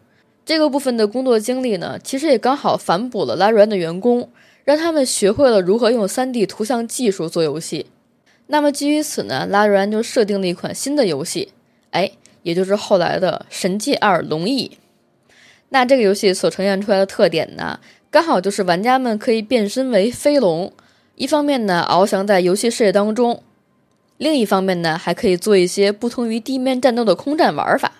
[0.46, 4.30] 这个部分的工作经历呢，其实也刚好反哺了拉瑞安的员工。
[4.66, 7.87] 让他们学会了如何用 3D 图像技术做游戏。
[8.48, 11.52] 那么基于此呢，拉瑞安就设定了一款新的游戏，
[11.92, 12.11] 哎，
[12.42, 14.72] 也就是后来的《神界二：龙翼》。
[15.68, 17.79] 那这个游戏所呈现出来的特点呢，
[18.11, 20.72] 刚好就是玩家们可以变身为飞龙，
[21.14, 23.44] 一方面呢翱翔在游戏世界当中，
[24.16, 27.92] 另一方面呢还可以做一些不同于地面战斗的空战玩法。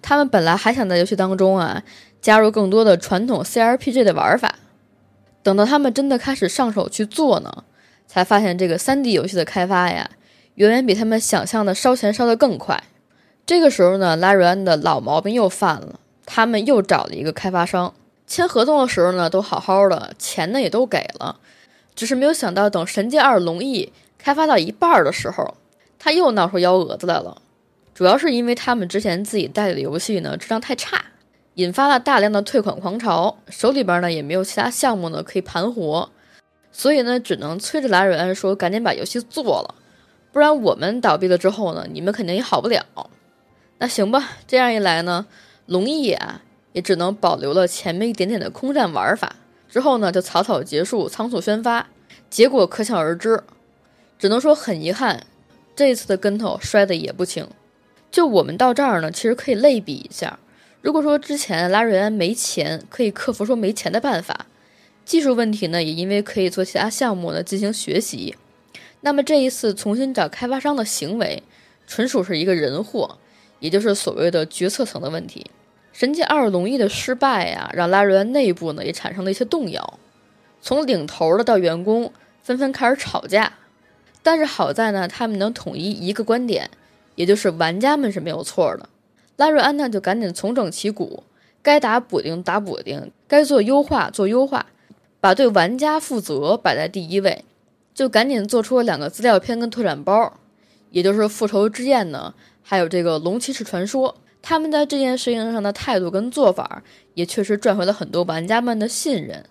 [0.00, 1.82] 他们本来还想在游戏当中啊
[2.20, 4.54] 加入更多的传统 CRPG 的玩法。
[5.46, 7.62] 等到他们真的开始上手去做呢，
[8.08, 10.10] 才发现这个 3D 游戏的开发呀，
[10.56, 12.82] 远远比他们想象的烧钱烧得更快。
[13.46, 17.94] 这个时候呢，拉瑞安的老毛病又犯了，他们又找了一个开发商
[18.26, 21.38] 签合同的时候呢，都好好的，钱呢也都给了，
[21.94, 23.86] 只是没有想到等《神界二：龙翼》
[24.18, 25.54] 开发到一半的时候，
[25.96, 27.40] 他又闹出幺蛾子来了。
[27.94, 31.04] 主要是因为他们之前自己代理的游戏呢，质量太差。
[31.56, 36.10] 引发了大量的退款狂潮，手里边呢也没有其他项目呢可以盘活，
[36.70, 39.74] 所以呢只能催着拉人说赶紧把游戏做了，
[40.32, 42.84] 不然我们倒闭了之后呢，你们肯定也好不了。
[43.78, 45.26] 那行吧，这样一来呢，
[45.64, 46.42] 龙翼啊
[46.72, 51.88] 也只能保留了前面一点点的空战玩法，之后呢就草草结束，仓促宣发，
[52.28, 53.42] 结果可想而知，
[54.18, 55.24] 只能说很遗憾，
[55.74, 57.48] 这一次的跟头摔得也不轻。
[58.10, 60.38] 就我们到这儿呢，其实可以类比一下。
[60.86, 64.46] 如果说之前拉瑞安没钱，可以克服说没钱的办法，
[65.04, 68.36] 技术问题呢，也因为可以做其他项目呢进行学习，
[69.00, 71.42] 那么这一次重新找开发商的行为，
[71.88, 73.18] 纯属是一个人祸，
[73.58, 75.50] 也就是所谓的决策层的问题。
[75.92, 79.98] 神界二龙翼的失败呀，让拉瑞安内部呢也产生了一些动摇，
[80.60, 82.12] 从领头的到员工，
[82.44, 83.54] 纷纷开始吵架。
[84.22, 86.70] 但是好在呢，他们能统一一个观点，
[87.16, 88.88] 也就是玩家们是没有错的。
[89.36, 91.22] 拉瑞安呢就赶紧重整旗鼓，
[91.62, 94.66] 该打补丁打补丁，该做优化做优化，
[95.20, 97.44] 把对玩家负责摆在第一位，
[97.94, 100.38] 就赶紧做出了两个资料片跟拓展包，
[100.90, 104.10] 也就是《复仇之焰》呢，还有这个《龙骑士传说》。
[104.48, 109.44] 他们在这件事情上的态度跟做法，也确实赚回了很多玩家们的信任。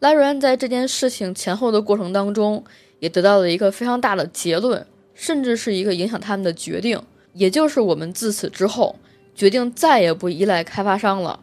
[0.00, 2.64] 拉瑞安在这件事情前后的过程当中，
[2.98, 7.00] 也得到了一个非常大的结论，甚至是一个影响他们的决定，
[7.34, 8.96] 也就是我们自此之后
[9.36, 11.38] 决定再也不依赖开发商了，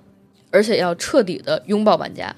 [0.49, 2.35] 而且要彻底的拥抱玩家。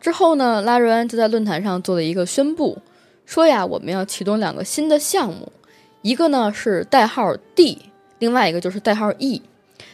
[0.00, 2.78] 之后呢，拉瑞安就在论坛上做了一个宣布，
[3.24, 5.50] 说呀，我们要启动两个新的项目，
[6.02, 7.82] 一个呢是代号 D，
[8.20, 9.42] 另外一个就是代号 E。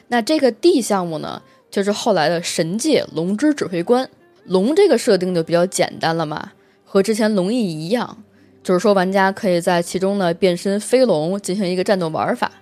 [0.08, 4.06] 那这个 D 项目呢，就是后来的神界龙之指挥官。
[4.44, 6.52] 龙这个设定就比较简单了嘛，
[6.84, 8.22] 和之前龙翼一样，
[8.62, 12.52] 就是说玩家可以在其中呢变身飞龙进行一个战斗玩法。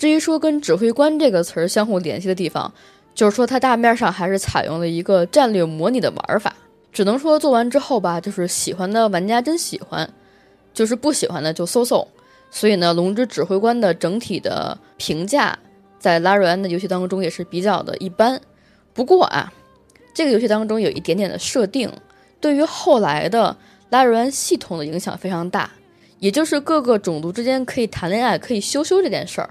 [0.00, 2.72] 至于说跟指挥官这个词儿相互联系的地方，
[3.14, 6.54] 就是说它大面上还是采用了一个战略模拟的玩法。
[6.90, 10.10] 只能说做完之后吧，就是喜欢的玩家真喜欢，
[10.72, 12.08] 就是不喜欢的就搜搜。
[12.50, 15.58] 所以呢，龙之指挥官的整体的评价。
[15.98, 18.40] 在拉瑞安的游戏当中也是比较的一般，
[18.94, 19.52] 不过啊，
[20.14, 21.92] 这个游戏当中有一点点的设定，
[22.40, 23.54] 对于后来的
[23.90, 25.70] 拉瑞安系统的影响非常大，
[26.18, 29.50] 也就是各个种族之间可以谈恋爱、可以羞羞这件事儿。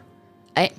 [0.59, 0.71] 哎，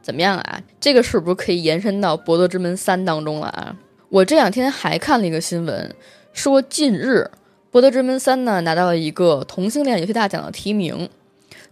[0.00, 0.62] 怎么样啊？
[0.80, 3.76] 这个是不是可以延伸到《博德之门三》当中了啊？
[4.08, 5.94] 我这两天还看了一个新闻，
[6.32, 7.30] 说近日
[7.70, 11.10] 《博德之门三》呢拿到了一个同性恋游戏大奖的提名，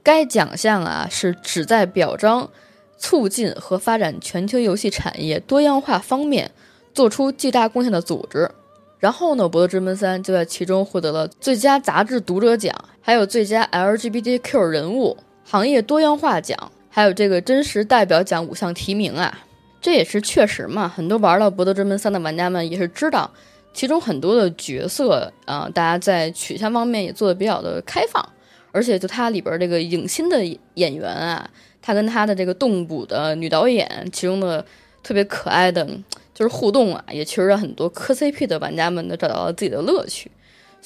[0.02, 2.50] 该奖项啊是旨在表彰。
[2.98, 6.50] 促进和发展全球游戏产业多样化方面
[6.94, 8.50] 做出巨大贡献的组织。
[8.98, 19.40] 然后呢，《博德之门三》就在其中获得了最佳杂志读者奖，还有最佳 LGBTQ 人物、行业多样化奖，还有这个真实代表奖五项提名啊。
[19.82, 23.30] 这也是确实嘛，很多玩了《博德之门三》的玩家们也是知道，
[23.74, 28.26] 其中很多的角色啊，大家在取向方面也做的比较的开放，
[28.72, 31.50] 而且就它里边这个影星的演员啊。
[31.82, 34.64] 他跟他的这个动捕的女导演，其中的
[35.02, 35.86] 特别可爱的，
[36.32, 40.30] 就是互动啊，也确实让很多磕 CP 的玩家们都找到了自己的乐趣。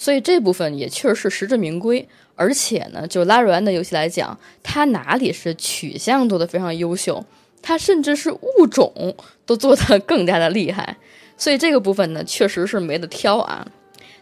[0.00, 2.08] 所以这部分也确实是实至名归。
[2.34, 7.22] 而且呢，就拉瑞安的游戏来讲，它哪里是取向做的非常优秀，
[7.60, 10.96] 它甚至是物种都做得更加的厉害。
[11.36, 13.66] 所以这个部分呢，确实是没得挑啊。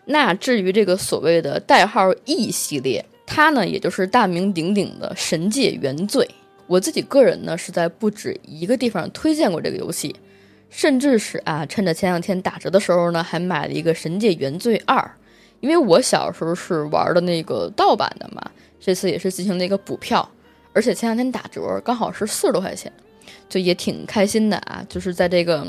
[0.06, 6.26] 那至于这个所谓的代号 E 系列，它呢，也就是大名鼎鼎的《神界原罪》。
[6.66, 10.16] 我自己个人呢是在不止一个地方推荐过这个游戏，
[10.70, 14.98] 甚至是啊，趁着前两天打折的时候呢，还买了一个《神界原罪二》，
[15.60, 20.28] 因为我小时候是玩的那个盗版的嘛，这次也是进行了一个补票，
[20.72, 22.92] 而且前两天打折刚好是四十多块钱，
[23.48, 25.66] 就也挺开心的啊，就是在这个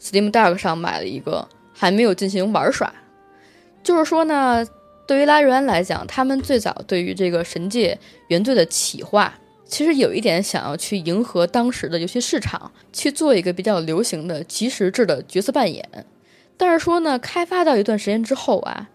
[0.00, 2.92] Steam Deck 上买了一个，还没有进行玩耍。
[3.82, 4.66] 就是说呢，
[5.06, 9.32] 对于拉瑞安来讲，他们最早对于这个《神界原罪》的企划。
[9.64, 15.88] 其实有一点想要去迎合当时的游戏市场，去做一个比较流行的即时制的角色扮演。
[16.58, 18.90] 但是说呢，开发到一段时间之后啊，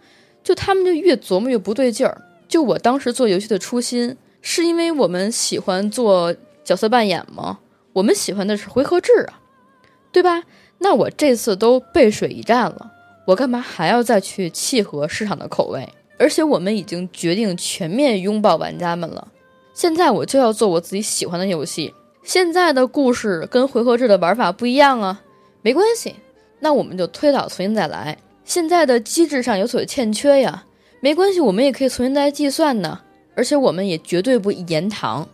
[0.48, 2.22] 就他们就越琢磨越不对劲儿。
[2.48, 6.34] 就我当时做游戏的初心，是因为我们喜欢做
[6.64, 7.60] 角色扮演吗？
[7.92, 9.42] 我们喜欢的是回合制啊，
[10.14, 10.44] 对吧？
[10.78, 12.90] 那我这次都背水一战了，
[13.26, 15.86] 我干嘛还要再去契合市场的口味？
[16.18, 19.28] 而且我们已经决定全面拥抱玩家们了。
[19.74, 21.94] 现在我就要做我自己喜欢的游戏。
[22.24, 25.22] 现在的故事跟回合制的玩法不一样啊，
[25.62, 26.16] 没关系，
[26.62, 28.18] 那我们就推倒重新再来。
[28.48, 30.64] 现在的机制上有所欠缺呀，
[31.02, 33.02] 没关系，我们也可以重新再计算呢。
[33.36, 35.28] 而且我们也绝对不延堂，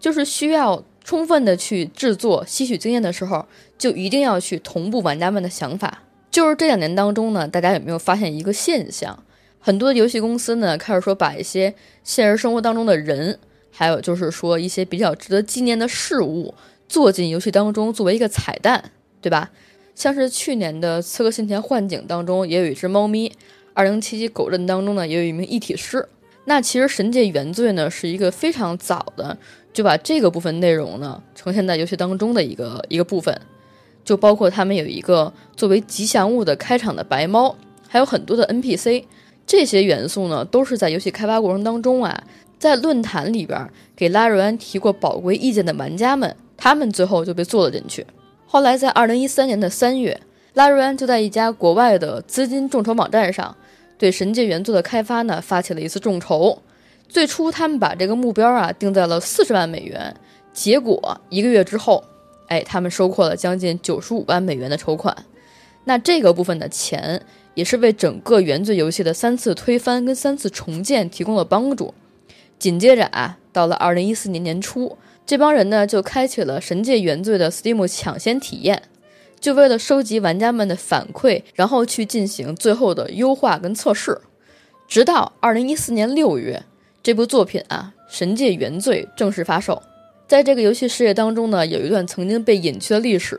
[0.00, 3.44] 就是需要充分的去制作、吸取经验的时候，
[3.76, 6.02] 就一定要去同步玩家们的想法。
[6.30, 9.22] 就是这两年当中呢，大家有没有发现一个现象？
[9.60, 13.38] 很多游戏公司呢开始说把一些现实生活当中的人。
[13.70, 16.54] 还有就是说一些比较值得纪念的事物
[16.88, 19.50] 做进游戏当中，作为一个彩蛋，对吧？
[19.94, 23.28] 像是去年的《刺客信条：幻景》当中也有一只猫咪，
[23.72, 26.08] 《二零七七狗镇》当中呢也有一名一体师。
[26.46, 29.36] 那其实《神界原罪》呢是一个非常早的
[29.72, 33.40] 就把这个部分内容呢呈现在游戏当中的一个一个部分，
[34.04, 37.56] 就包括他们有一个作为吉祥物的开场的白猫，
[37.88, 39.04] 还有很多的 NPC，
[39.46, 42.24] 这些元素呢都是在游戏开发过程当中啊。
[42.58, 48.06] 在论坛里边给拉瑞安提过宝贵意见的玩家们，他们最后就被做了进去。
[48.54, 50.20] 后来在二零一三年的三月，
[50.52, 53.56] 拉瑞安就在一家国外的资金众筹网站上
[53.98, 56.62] 对神界原作的开发呢发起了一次众筹。
[57.08, 60.14] 最初他们把这个目标啊定在了四十万美元，
[60.52, 62.04] 结果一个月之后，
[62.46, 65.24] 哎，他们收获了将近九十五万美元的筹款。
[65.82, 67.20] 那这个部分的钱
[67.54, 71.92] 也是为整个原罪游戏的三次推翻跟三次重建提供了帮助。
[72.60, 78.82] 紧接着啊，到了二零一四年年初，这帮人呢就开启了《神界原罪》的 Steam 抢先体验，
[79.38, 84.20] 就为了收集玩家们的反馈，然后去进行最后的优化跟测试。
[84.88, 86.64] 直到二零一四年六月，
[87.00, 89.80] 这部作品啊，《神界原罪》正式发售。
[90.26, 93.38] 在这个游戏世界当中呢，有一段曾经被隐去的历史，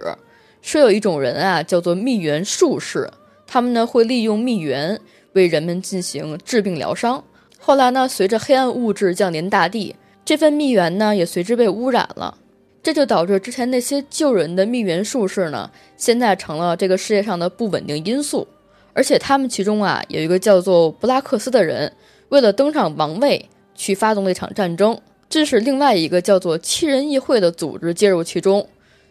[0.62, 3.10] 说有一种人啊，叫做蜜源术士，
[3.46, 5.02] 他们呢会利用蜜源
[5.34, 7.24] 为人们进行治病疗伤。
[7.60, 9.96] 后来呢，随着黑暗物质降临大地，
[10.26, 12.36] 这份蜜源呢也随之被污染了，
[12.82, 18.48] 这就导致之前那些救人的蜜源术士呢，现在成了这个世界上的不稳定因素。
[18.94, 21.94] 而且他们其中啊，有一个叫做布拉克斯的人，
[22.30, 25.00] 为了登上王位，去发动了一场战争。
[25.30, 28.68] 这是另外一个叫做七人议会的组织介入其中，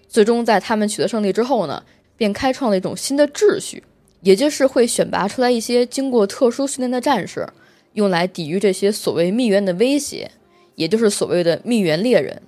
[0.09, 1.83] 最终在他们取得胜利之后呢，
[2.16, 3.85] 便开创了一种新的秩序，
[4.22, 7.46] 也就是会选拔出来一些经过特殊训练的战士。
[7.92, 10.31] 用来抵御这些所谓蜜源的威胁，
[10.74, 12.42] 也就是所谓的蜜源猎人。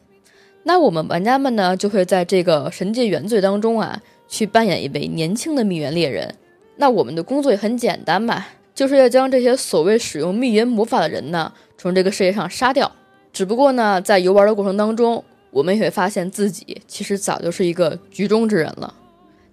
[0.64, 6.34] 那我们玩家们呢，就会在这个神界原罪当中啊，去扮演一位年轻的蜜源猎人。
[6.76, 12.90] 那我们的工作也很简单嘛，就是要将这些所谓使用蜜源魔法的人呢，从这个世界上杀掉。
[13.32, 18.92] 只不过呢，在游玩的过程当中，我们也会发现自己其实早就是一个局中之人了。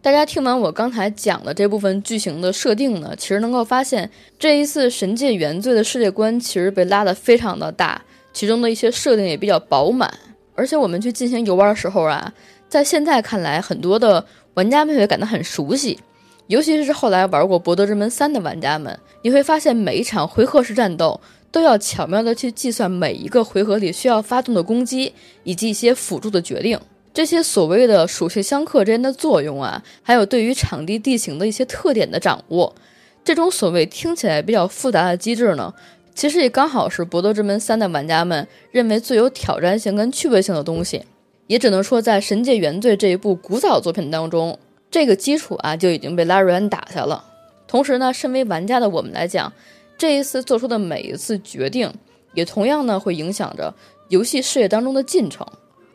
[0.01, 4.09] 大家听完我刚才讲的这部分剧情的设定呢，其实能够发现，
[4.39, 8.03] 这一次《神界原罪》的世界观其实被拉得非常的大，
[8.33, 10.11] 其中的一些设定也比较饱满。
[10.55, 12.33] 而且我们去进行游玩的时候啊，
[12.67, 15.99] 在现在看来，很多的玩家们会感到很熟悉，
[16.47, 21.19] 尤其是后来玩过《博德之门三》的玩家们，你会发现每一场回合式战斗
[21.51, 26.79] 都要巧妙的去计算每一个回合里需要发动的攻击以及一些辅助的决定。
[27.13, 32.75] 这些所谓的属性相克之间的作用啊，还有对于场地地形的一些特点的掌握，
[33.23, 35.73] 这种所谓听起来比较复杂的机制呢，
[36.15, 41.03] 其实也刚好是《博德之门三》的玩家们认为最有挑战性跟趣味性的东西。
[41.47, 44.57] 也只能说，在《神界原罪》这一部古早作品当中，
[44.89, 47.23] 这个基础啊就已经被拉瑞安打下了。
[47.67, 49.51] 同时呢，身为玩家的我们来讲，
[49.97, 51.91] 这一次做出的每一次决定，
[52.33, 53.73] 也同样呢会影响着
[54.09, 55.45] 游戏事业当中的进程，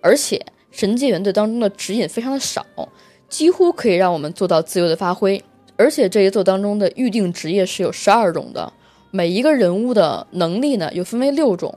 [0.01, 0.45] 而且。
[0.71, 2.65] 神界原罪当中的指引非常的少，
[3.27, 5.43] 几乎可以让我们做到自由的发挥。
[5.77, 8.71] 而且这一作当中的预定职业是有十二种的，
[9.11, 11.75] 每一个人物的能力呢又分为六种，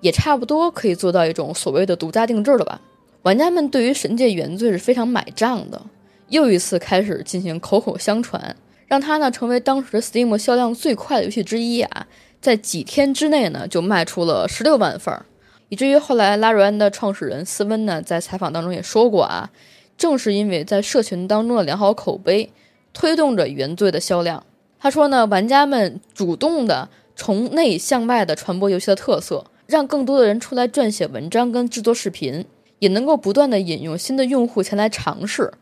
[0.00, 2.80] 也差不多可以做到一种所谓的独家定制了吧。
[3.22, 5.80] 玩家们对于神界原罪是非常买账的，
[6.28, 12.06] 又一次开始进行口口相传，让它呢成为当时 Steam 销量最快的游戏之一啊，
[12.40, 15.24] 在几天之内呢就卖出了十六万份儿。
[15.68, 19.50] 以至于后来，拉瑞安的创始人斯温呢，在采访当中也说过啊，
[19.96, 22.52] 正是因为在社群当中的良好口碑，
[22.92, 24.44] 推动着原罪的销量。
[24.82, 32.44] 他说呢，玩家们主动的从内向外的传播游戏的特色，让更多的人出来撰写文章跟制作视频，
[32.80, 35.52] 也能够不断的引用新的用户前来尝试。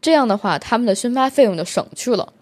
[0.00, 2.32] 这样的话，他们的宣发费用就省去了。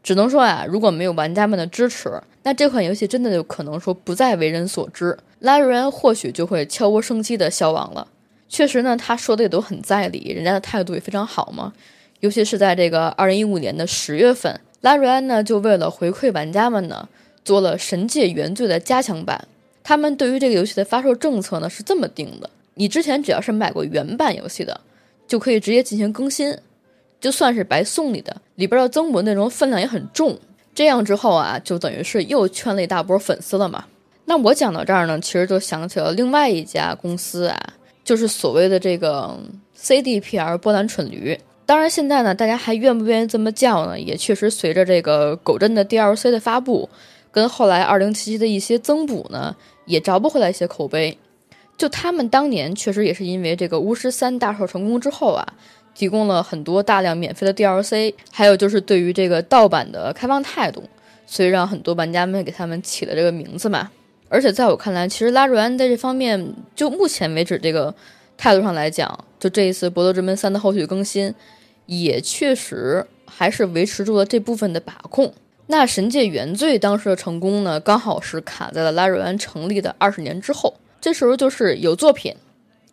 [0.00, 8.06] 只能说啊，如果没有玩家们的支持，那这款游戏真的有可能说不再为人所知，拉瑞恩或许就会悄无声息的消亡了。
[8.48, 11.72] 确实呢，他说的也都很在理，人家的态度也非常好嘛。
[12.20, 17.08] 尤其是在这个二零一五年的十月份，拉瑞安呢就为了回馈玩家们呢，
[17.44, 19.48] 做了《神界原罪》的加强版。
[19.82, 24.80] 他们对于这个游戏的发售政策呢是这么定的：你之前只要是买过原版游戏的，
[25.26, 26.56] 就可以直接进行更新。
[27.20, 30.38] 就算是白送你的，里边的增补内容分量也很重。
[30.74, 33.86] 这样之后啊，就等于是又圈了一大波粉丝了嘛。
[34.26, 37.58] 那我讲到这儿呢，其实就想起了另外一家公司啊，
[38.04, 39.36] 就是所谓的这个
[39.76, 41.36] CDPR 波兰蠢驴。
[41.68, 44.00] 当然，现在呢，大家还愿不愿意这么叫呢？
[44.00, 46.88] 也确实随着这个狗镇的 DLC 的发布，
[47.30, 49.54] 跟后来二零七七的一些增补呢，
[49.84, 51.18] 也找不回来一些口碑。
[51.76, 55.46] 就他们当年确实也是因为这个巫师三大售成功之后啊。
[55.94, 60.84] 提供了很多大量免费的 DLC，还有就是对于这个盗版的开放态度，
[61.26, 63.90] 所以让很多玩家们给他们起了这个名字嘛。
[64.28, 67.92] 而且在我看来，其实拉瑞安在这方面，就目前为止这个
[68.36, 71.34] 态度上来讲，就这一次《博德之门三》的后续更新，
[71.88, 75.34] 也确实还是维持住了这部分的把控。
[75.66, 80.74] 那《神界原罪》当时的成功呢，刚好是卡在了拉瑞安成立的二十年之后。
[81.00, 82.34] 这时候就是有作品、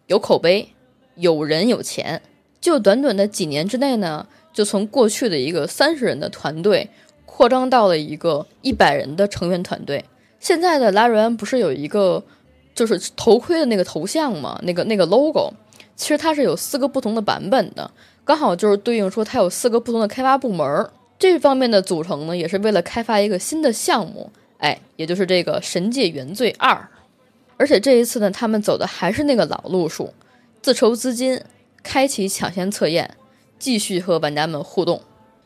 [0.08, 0.70] 有口碑、
[1.16, 2.22] 有人、有钱。
[2.62, 6.90] 就短短的几年之内呢，就从过去的一个三十人的团队，
[7.26, 10.06] 扩张到了一个一百人的成员团队。
[10.40, 12.24] 现在的拉瑞安不是有一个
[12.74, 14.60] 就是头盔的那个头像吗？
[14.64, 15.54] 那个那个 logo，
[15.96, 17.90] 其实它是有四个不同的版本的，
[18.24, 20.90] 刚好就是对应说它有四个不同的开发部门。
[21.18, 26.74] 这方面的组成呢，也是为了开发一个新的项目，哎，也就是这个《神界原罪二》。
[27.58, 30.14] 而且这一次呢，他们走的还是那个老路数，
[30.62, 31.42] 自筹资金，
[31.82, 33.16] 开启抢先测验，
[33.58, 35.02] 继续和玩家们互动。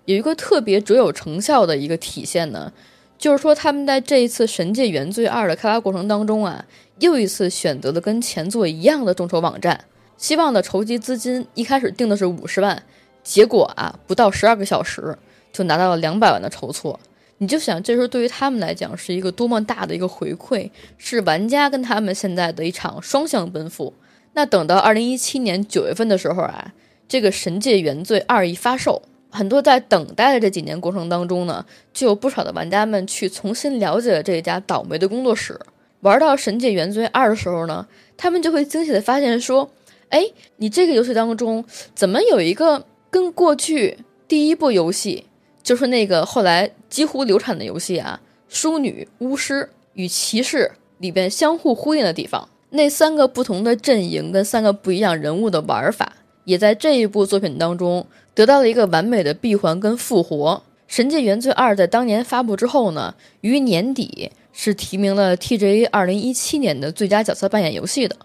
[0.05, 2.73] 有一个特别卓有成效的一个体现呢，
[3.19, 6.65] 就是说他们在这一次《神界原罪二》的开发过程当中啊，
[6.97, 9.85] 又一次选择了跟前作一样的众筹网站，
[10.19, 12.83] 希望的筹集资金一开始定的是五十万，
[13.23, 15.17] 结果啊，不到十二个小时
[15.53, 16.99] 就拿到了两百万的筹措。
[17.37, 23.93] 你就想，这时候对于他们来讲是一个多么大的一个回馈，是玩家跟他们现在的一场双向奔赴。
[24.33, 26.73] 那等到二零一七年九月份的时候啊，
[27.07, 35.57] 这个《神界原罪二》一发售，很多在等待的这几年过程当中呢，就有不少的玩家们去重新了解了这一家倒霉的工作室。
[36.01, 39.69] 玩到《神界原罪二》的时候呢，他们就会惊喜的发现说
[40.09, 40.25] ：“哎，
[40.57, 41.63] 你这个游戏当中
[41.95, 43.97] 怎么有一个跟过去
[44.27, 45.25] 第一部游戏？”
[45.61, 56.13] 就是那个后来几乎流产的游戏啊，淑女、巫师与骑士里边相互呼应的地方，那三个不同的阵营跟三个不一样人物的玩法，
[56.45, 60.63] 也在这一部作品当中得到了一个完美的闭环跟复活。
[60.87, 68.15] 《神界原罪二》在当年发布之后呢，于年底是提名了 TGA 二零一七年的最佳角色扮演游戏的。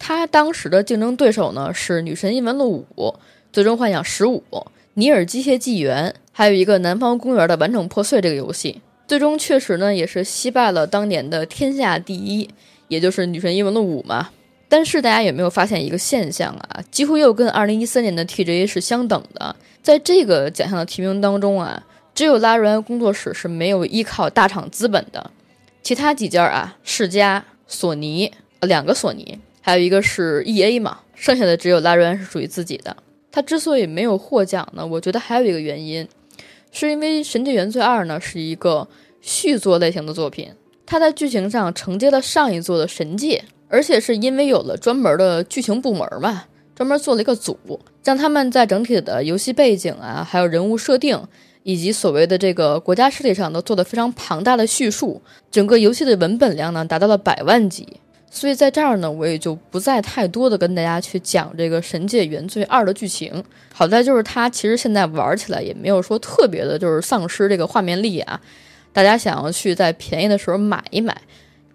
[0.00, 3.08] 他当时的竞争对手呢是《女神异闻录五》
[3.52, 4.42] 《最终幻想十五》
[4.94, 6.12] 《尼尔：机械纪元》。
[6.32, 12.48] 还有一个《南方公园的完整破碎》这个游戏，最终确实呢也是惜败了当年的天下第一，
[12.88, 14.30] 也就是《女神异闻录五》嘛。
[14.70, 16.80] 但是大家有没有发现一个现象啊？
[16.90, 21.84] 几乎又跟2013年的 TGA 是相等的，在这个奖项的提名当中啊，
[22.14, 25.30] 只有拉瑞安工作室是没有依靠大厂资本的，
[25.82, 28.32] 其他几家啊，世嘉、索尼，
[28.62, 29.38] 两个索尼，
[29.70, 32.96] 还有一个是 EA 嘛，剩下的只有拉瑞安是属于自己的。
[33.30, 36.08] 他之所以没有获奖呢，我觉得还有一个原因。
[36.72, 38.88] 是因为《神界原罪二》呢是一个
[39.20, 40.50] 续作类型的作品，
[40.84, 47.56] 它在剧情上承接了上一作的《神界》，而且是因为有了专门的剧情部门嘛，专门做了一个组，
[48.02, 51.16] 让他们在整体的游戏背景啊，还有人物设定，
[51.62, 57.86] 以及所谓的这个国家势力上都做的非常庞大的叙述，整个游戏的文本量呢达到了百万级。
[58.32, 63.42] 所以在这儿呢，我也就不再太多的跟大家去讲这个《神界原罪二》的剧情。
[63.72, 68.40] 好在就是它其实现在玩起来也没有说特别的，就是丧失这个画面力啊。
[68.92, 71.20] 大家想要去在便宜的时候买一买，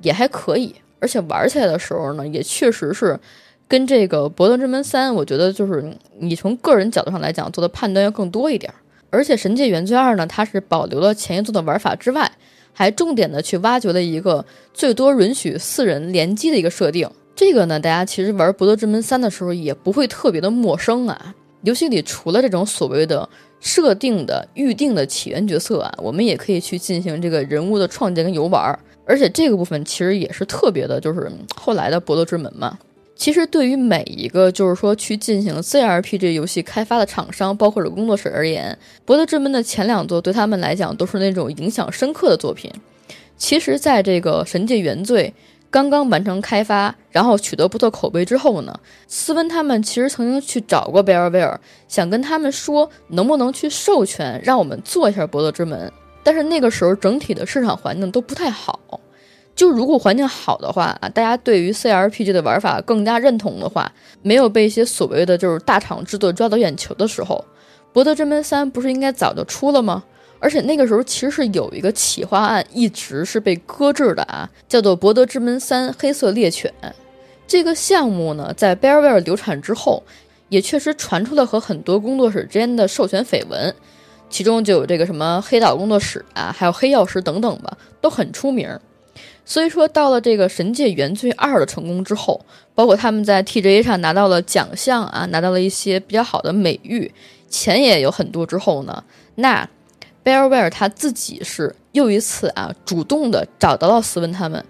[0.01, 0.73] 也还可以。
[1.01, 3.19] 而且玩起来的时候呢，也确实是
[3.67, 5.83] 跟这个《博德之门三》，我觉得就是
[6.19, 8.73] 你从个人角度上来讲做的判断要更多一点。
[9.09, 12.31] 而且《神界原罪二》呢，它是保留了前一作的玩法之外。
[12.77, 21.33] 还重点的去挖掘了一个最多允许四人联机的一个设定，这个呢，大家其实玩《博德之门三》的时候也不会特别的陌生啊。
[21.63, 23.27] 游戏里除了这种所谓的
[23.59, 32.77] 设定的预定的起源角色啊，我们也可以去进行这个人物的创建跟游玩，而且这个部分其实也是特别的，就是后来的《博德之门》嘛。
[33.15, 42.69] 其实对于每一个就是说去进行 CRPG 游戏开发的厂商，包括是工作室而言，《博德之门》的前两作对他们来讲都是那种影响深刻的作品。
[43.37, 45.33] 其实，在这个《神界原罪》
[45.69, 55.87] 刚刚完成开发，然后取得不错口碑之后呢，斯温他们其实曾经去找过贝尔威尔，想跟他们说能不能去授权让我们做一下《博德之门》，
[56.21, 58.79] 但是那个时候整体的市场环境都不太好。
[59.55, 63.89] 就如果环境好的话啊，大家对于 CRPG 的玩法更加认同的话，
[64.21, 67.43] 没有被一些所谓的就是大厂制作抓到眼球的时候，
[67.93, 70.03] 《博德之门三》不是应该早就出了吗？
[70.39, 76.71] 而且那个时候其实是有一个企划案一直是被搁置的啊，叫做《博德之门三：黑色猎犬》。
[77.47, 80.03] 这个项目呢，在 Bearware 流产之后，
[80.49, 83.73] 也确实传出了和很多工作室之间的授权绯闻，
[84.29, 88.69] 其中就有这个什么黑岛工作室啊，还有黑曜石等等吧，都很出名。
[89.47, 92.43] 所以说，到了这个《神界原罪二》的成功之后，
[92.73, 97.11] 包括他们在 TGA 上拿到了奖项啊，拿到了一些比较好的美誉，
[97.47, 99.03] 钱也有很多之后呢，
[99.35, 99.69] 那
[100.23, 104.65] Bearware 他自己是又一次啊，主动的找到了斯文他们，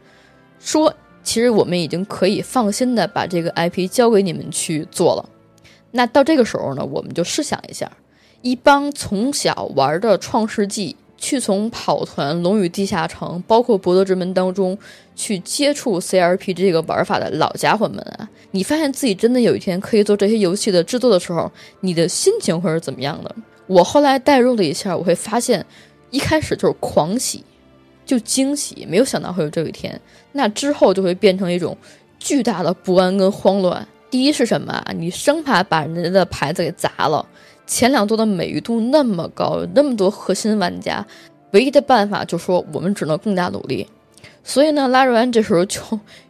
[0.59, 5.29] 说其实我们已经可以放心的把这个 IP 交给你们去做了。
[5.91, 7.89] 那到这个时候呢，我们就试想一下，
[8.41, 10.97] 一帮从小玩的《创世纪》。
[11.17, 14.77] 去从跑团、龙与地下城，包括博德之门当中
[15.15, 23.35] 去接触 CRP 这个玩法的老家伙们啊，你发现自己真的有一天可以做这些游戏的制作的时候，你的心情会是怎么样的？
[23.67, 25.65] 我后来代入了一下，我会发现，
[26.11, 27.43] 一开始就是狂喜，
[28.05, 29.99] 就惊喜，没有想到会有这一天。
[30.33, 31.75] 那之后就会变成一种
[32.19, 33.87] 巨大的不安跟慌乱。
[34.11, 34.93] 第一是什么啊？
[34.95, 37.25] 你生怕把人家的牌子给砸了。
[37.67, 41.05] 前两座的美誉度那么高，有那么多核心玩家，
[41.51, 43.87] 唯一的办法就说我们只能更加努力。
[44.43, 45.81] 所以呢，拉瑞安这时候就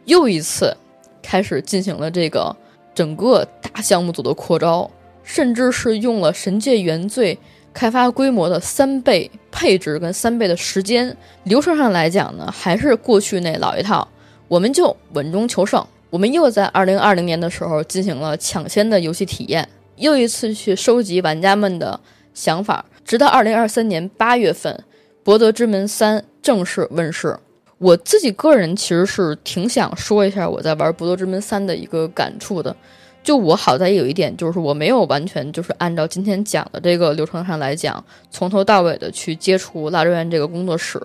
[0.06, 0.74] 又一次
[1.22, 2.54] 开始进行了这个
[2.94, 4.90] 整个大项目组的扩招，
[5.22, 7.34] 甚至是用了《神界原罪》
[7.74, 11.14] 开发规模的三倍配置跟三倍的时间。
[11.44, 14.08] 流程上来讲呢，还是过去那老一套，
[14.48, 15.86] 我们就稳中求胜。
[16.08, 19.68] 我们又在二零二零年的时候进行了抢先的游戏体验。
[19.96, 21.98] 又一次去收集玩家们的
[22.34, 24.74] 想法，直到二零二三年八月份，
[25.22, 27.38] 《博德之门三》正式问世。
[27.78, 32.74] 我自己个人其实是挺想说一下我在玩《博德之门三》的一个感触的。
[33.22, 41.00] 就我好在有一点，就是我没有完全就是按照今天讲的这个流程上来讲，从头到尾的去接触蜡烛园这个工作室。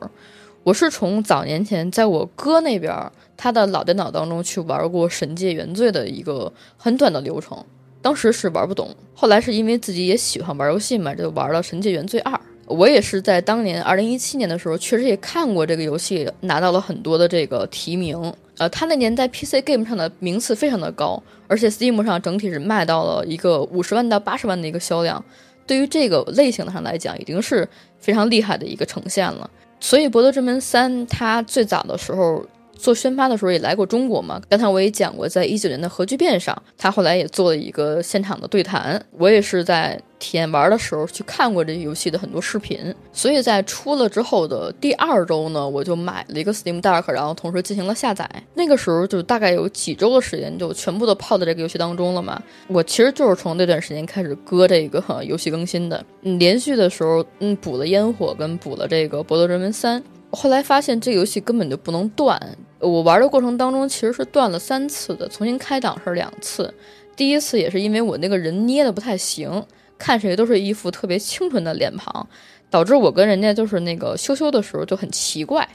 [0.64, 2.96] 我是从早年前在我哥那边
[3.36, 7.58] 他的老电脑当中去玩过《神界原罪》的一个很短的流程。
[8.02, 12.34] 当时是玩不懂，后来是因为自己也喜欢玩游戏嘛，就玩了《神界原罪二》。
[12.66, 18.34] 我也是在当年二零一七年的时候，确实也看过这个游戏，拿到了很多的这个提名。
[18.58, 25.24] 呃，他那年在 PC Game 上的名次非常的高，而且 Steam 上整体是卖到了一个五十万到八十万的一个销量。
[25.68, 27.68] 对于这个类型的上来讲，已经是
[28.00, 29.50] 非常厉害的一个呈现了。
[29.80, 32.44] 所以《博德之门三》它最早的时候。
[32.82, 34.42] 做宣发的时候也来过中国嘛？
[34.50, 39.00] 刚才我也讲过，在一九年的核聚变上，他后来也做了一个现场的对谈。
[39.12, 42.94] 我也是在体验玩的时候去看过这游戏的很多视频。
[43.14, 48.28] 所以在出了之后的第二周呢，我就买了一个 Steam Deck，然后同时进行了下载。
[48.56, 52.42] 那个时候就大概有几周的时间，就全部都泡在这个游戏当中了嘛。
[52.68, 56.04] 我其实就是从那段时间开始割这个游戏更新的。
[56.24, 60.02] 嗯，连续的时候，嗯，补了烟火跟补了这个《博德之门三》。
[60.34, 62.40] 后来发现这个游戏根本就不能断。
[62.82, 66.74] 我玩的过程当中其实是断了三次的，重新开档是两次。
[67.16, 69.66] 第一次也是因为我那个人捏的不太行，
[69.98, 72.28] 看谁都是一副特别清纯的脸庞，
[72.70, 75.68] 导致我跟人家就是那个羞羞的时候就很奇怪。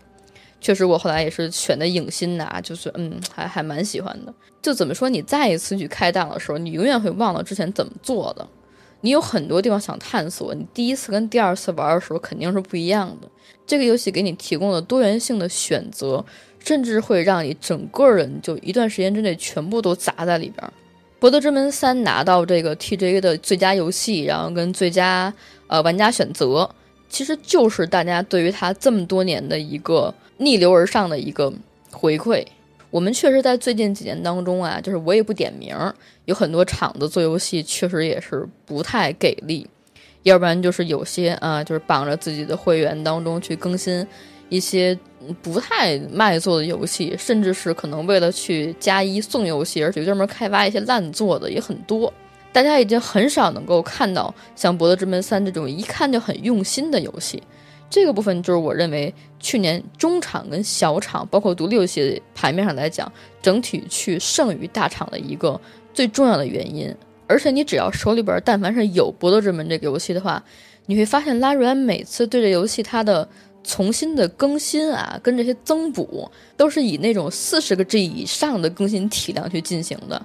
[0.61, 4.33] 确实，我后来也是选的影心呐，就是嗯，还还蛮喜欢的。
[4.63, 8.49] 就怎么说，你再一次去开档的时候，你永远会忘了之前怎么做的。
[9.03, 13.29] 你有很多地方想探索，你第一次跟第二次玩的时候肯定是不一样的。
[13.67, 16.25] 这个游戏给你提供了多元性的选择，
[16.67, 20.67] 甚至会让你整个人就一段时间之内全部都砸在里边。
[21.21, 25.33] 《博德之门三》拿到这个 TGA 的最佳游戏，然后跟最佳
[25.69, 26.69] 呃玩家选择，
[27.09, 31.53] 其实就是大家对于它这么多年的一个逆流而上的一个
[31.93, 32.45] 回馈。
[32.91, 35.77] 我们确实在最近几年当中啊，就是我也不点名，
[36.25, 39.65] 有很多厂子做游戏确实也是不太给力。
[40.25, 44.05] 要不然就是有些啊，就是绑着自己的会员当中去更新
[44.49, 44.99] 一些
[45.43, 52.13] 不太卖座的游戏，甚至是可能为了去加一送游戏而去专门开发一些烂做的也很多。
[52.53, 57.43] 大家已经很少能够看到像《博德之门三》这种一看就很用心的游戏。
[57.91, 63.11] 这个部分就是我认为去年中厂跟小厂，包括独立游戏牌面上来讲，
[63.43, 65.61] 整体去胜于大厂的一个
[65.93, 66.93] 最重要的原因。
[67.29, 70.43] 而且你只要手里边但凡是有《博德之门》这个游戏的话，
[70.87, 73.29] 你会发现拉瑞安每次对这游戏它的
[73.67, 80.21] 重新的更新啊，跟这些增补，都是以那种四十个 G 以上的更新体量去进行的。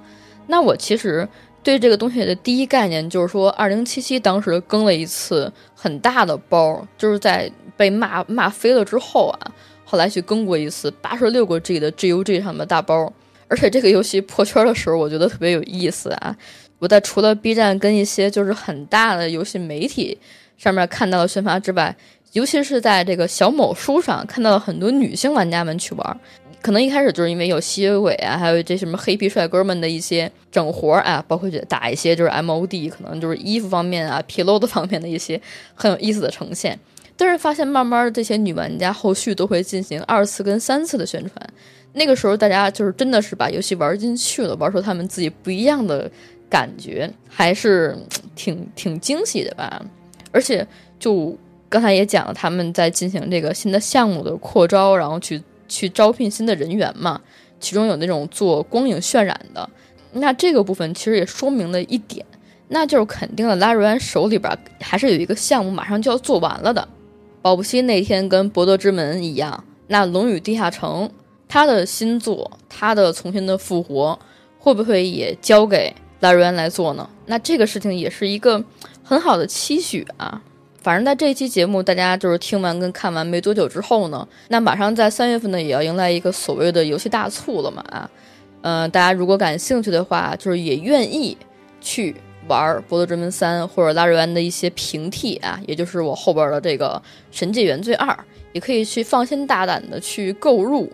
[0.48, 1.28] 那我其实
[1.64, 9.52] 对这个东西的第一概念就是说，二零七七当时更了一次很大的包，就是在被骂骂飞了之后啊，
[9.84, 13.12] 后来去更过一次八十六个 G 的 GUG 上的大包。
[13.48, 16.36] 而且这个游戏破圈的时候，我觉得特别有意思啊。
[16.80, 20.18] 我在除了 B 站跟一些就是很大的游戏媒体
[20.58, 21.96] 上面看到了宣发之外，
[22.34, 26.20] 尤其是在这个小某书上看到了很多女性玩家们去玩。
[26.62, 35.42] 可能一开始就是因为有吸血鬼啊，还有这什么黑皮帅哥们的一些整活儿啊，包括打一些就是 MOD，可能就是衣服方面啊、皮露的方面的一些
[35.74, 36.80] 很有意思的呈现。
[37.18, 41.50] 但是发现慢慢的这些女玩家后续都会进行二次跟三次的宣传，
[41.94, 46.10] 那个时候大家就是真的是把游戏玩进去了，玩出他们自己不一样的。
[46.52, 47.98] 感觉还是
[48.36, 49.82] 挺挺惊喜的吧，
[50.34, 50.68] 而且
[51.00, 51.34] 就
[51.72, 57.22] 刚才也讲了，他们在进行这个新的项目的扩招，然后去去招聘新的人员嘛，
[57.62, 59.70] 其中有那种做光影渲染的，
[60.12, 62.26] 那这个部分其实也说明了一点，
[62.68, 66.86] 那就是肯定了拉瑞安手里边还是有一个项目马上就要做完了的。
[67.42, 71.08] 保不齐那天跟《博德之门》一样，那《龙与地下城》
[71.48, 74.20] 他的新作，他的重新的复活，
[74.60, 75.96] 会不会也交给？
[76.20, 78.64] 拉瑞安来做呢，那这个事情也是一个
[79.02, 80.40] 很好的期许啊。
[80.82, 88.10] 反正在这一期节目，大家就是听完跟看完没多久之后呢，那马上在三月份呢也要迎来一个所谓的游戏大促了嘛啊，
[88.62, 91.38] 呃，大家如果感兴趣的话，就是也愿意
[91.80, 92.16] 去
[92.48, 97.00] 玩《博德之门三》或者拉瑞安的一些平替啊，也就是我后边的这个
[97.32, 98.08] 《神界原罪二》，
[98.52, 100.92] 也可以去放心大胆的去购入。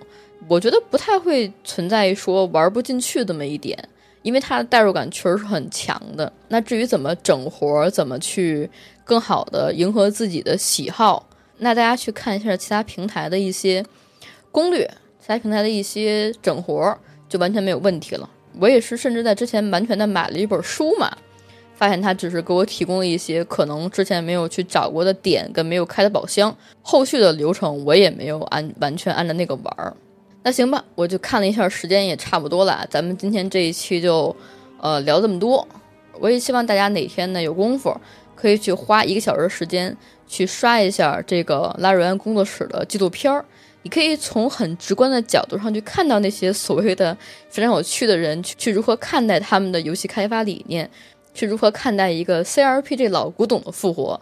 [0.50, 3.78] 我觉得不太会存在说玩不进去这么一点，
[4.22, 6.32] 因为它的代入感确实是很强的。
[6.50, 8.70] 那至于怎么整活，怎么去
[9.08, 11.26] 更好的迎合自己的喜好，
[11.60, 13.84] 那大家去看一下其他平台的一些
[14.52, 14.86] 攻略，
[15.22, 17.00] 其他平台的一些整活儿，
[17.30, 18.30] 就完全没有问题了。
[18.60, 21.10] 我也是，甚至在之前完全的买了一本书嘛，
[21.74, 29.96] 发现它只是给我提供了一些可能之前没有去找过的点跟没有开的宝箱，后续的流程我也没有按完全按照那个玩儿。
[30.44, 34.36] 那行吧，我就看了一下，时间也差不多了，咱们今天这一期就，
[34.82, 35.66] 呃，聊这么多。
[36.20, 37.96] 我也希望大家哪天呢有功夫，
[38.40, 39.96] 可以去花一个小时时间
[40.28, 43.44] 去刷一下这个拉瑞安工作室的纪录片儿。
[43.84, 47.18] 你可以从很直观的角度上去看到那些所谓的
[47.50, 50.90] 非常有趣的人去去如何看待他们的游戏开发理念，
[51.34, 54.20] 去如何看待一个 CRPG 老古董的复活。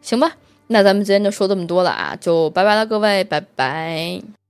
[0.00, 0.32] 行吧，
[0.68, 4.41] 那咱们今天就说这么多了啊，就拜拜了，各位，拜拜。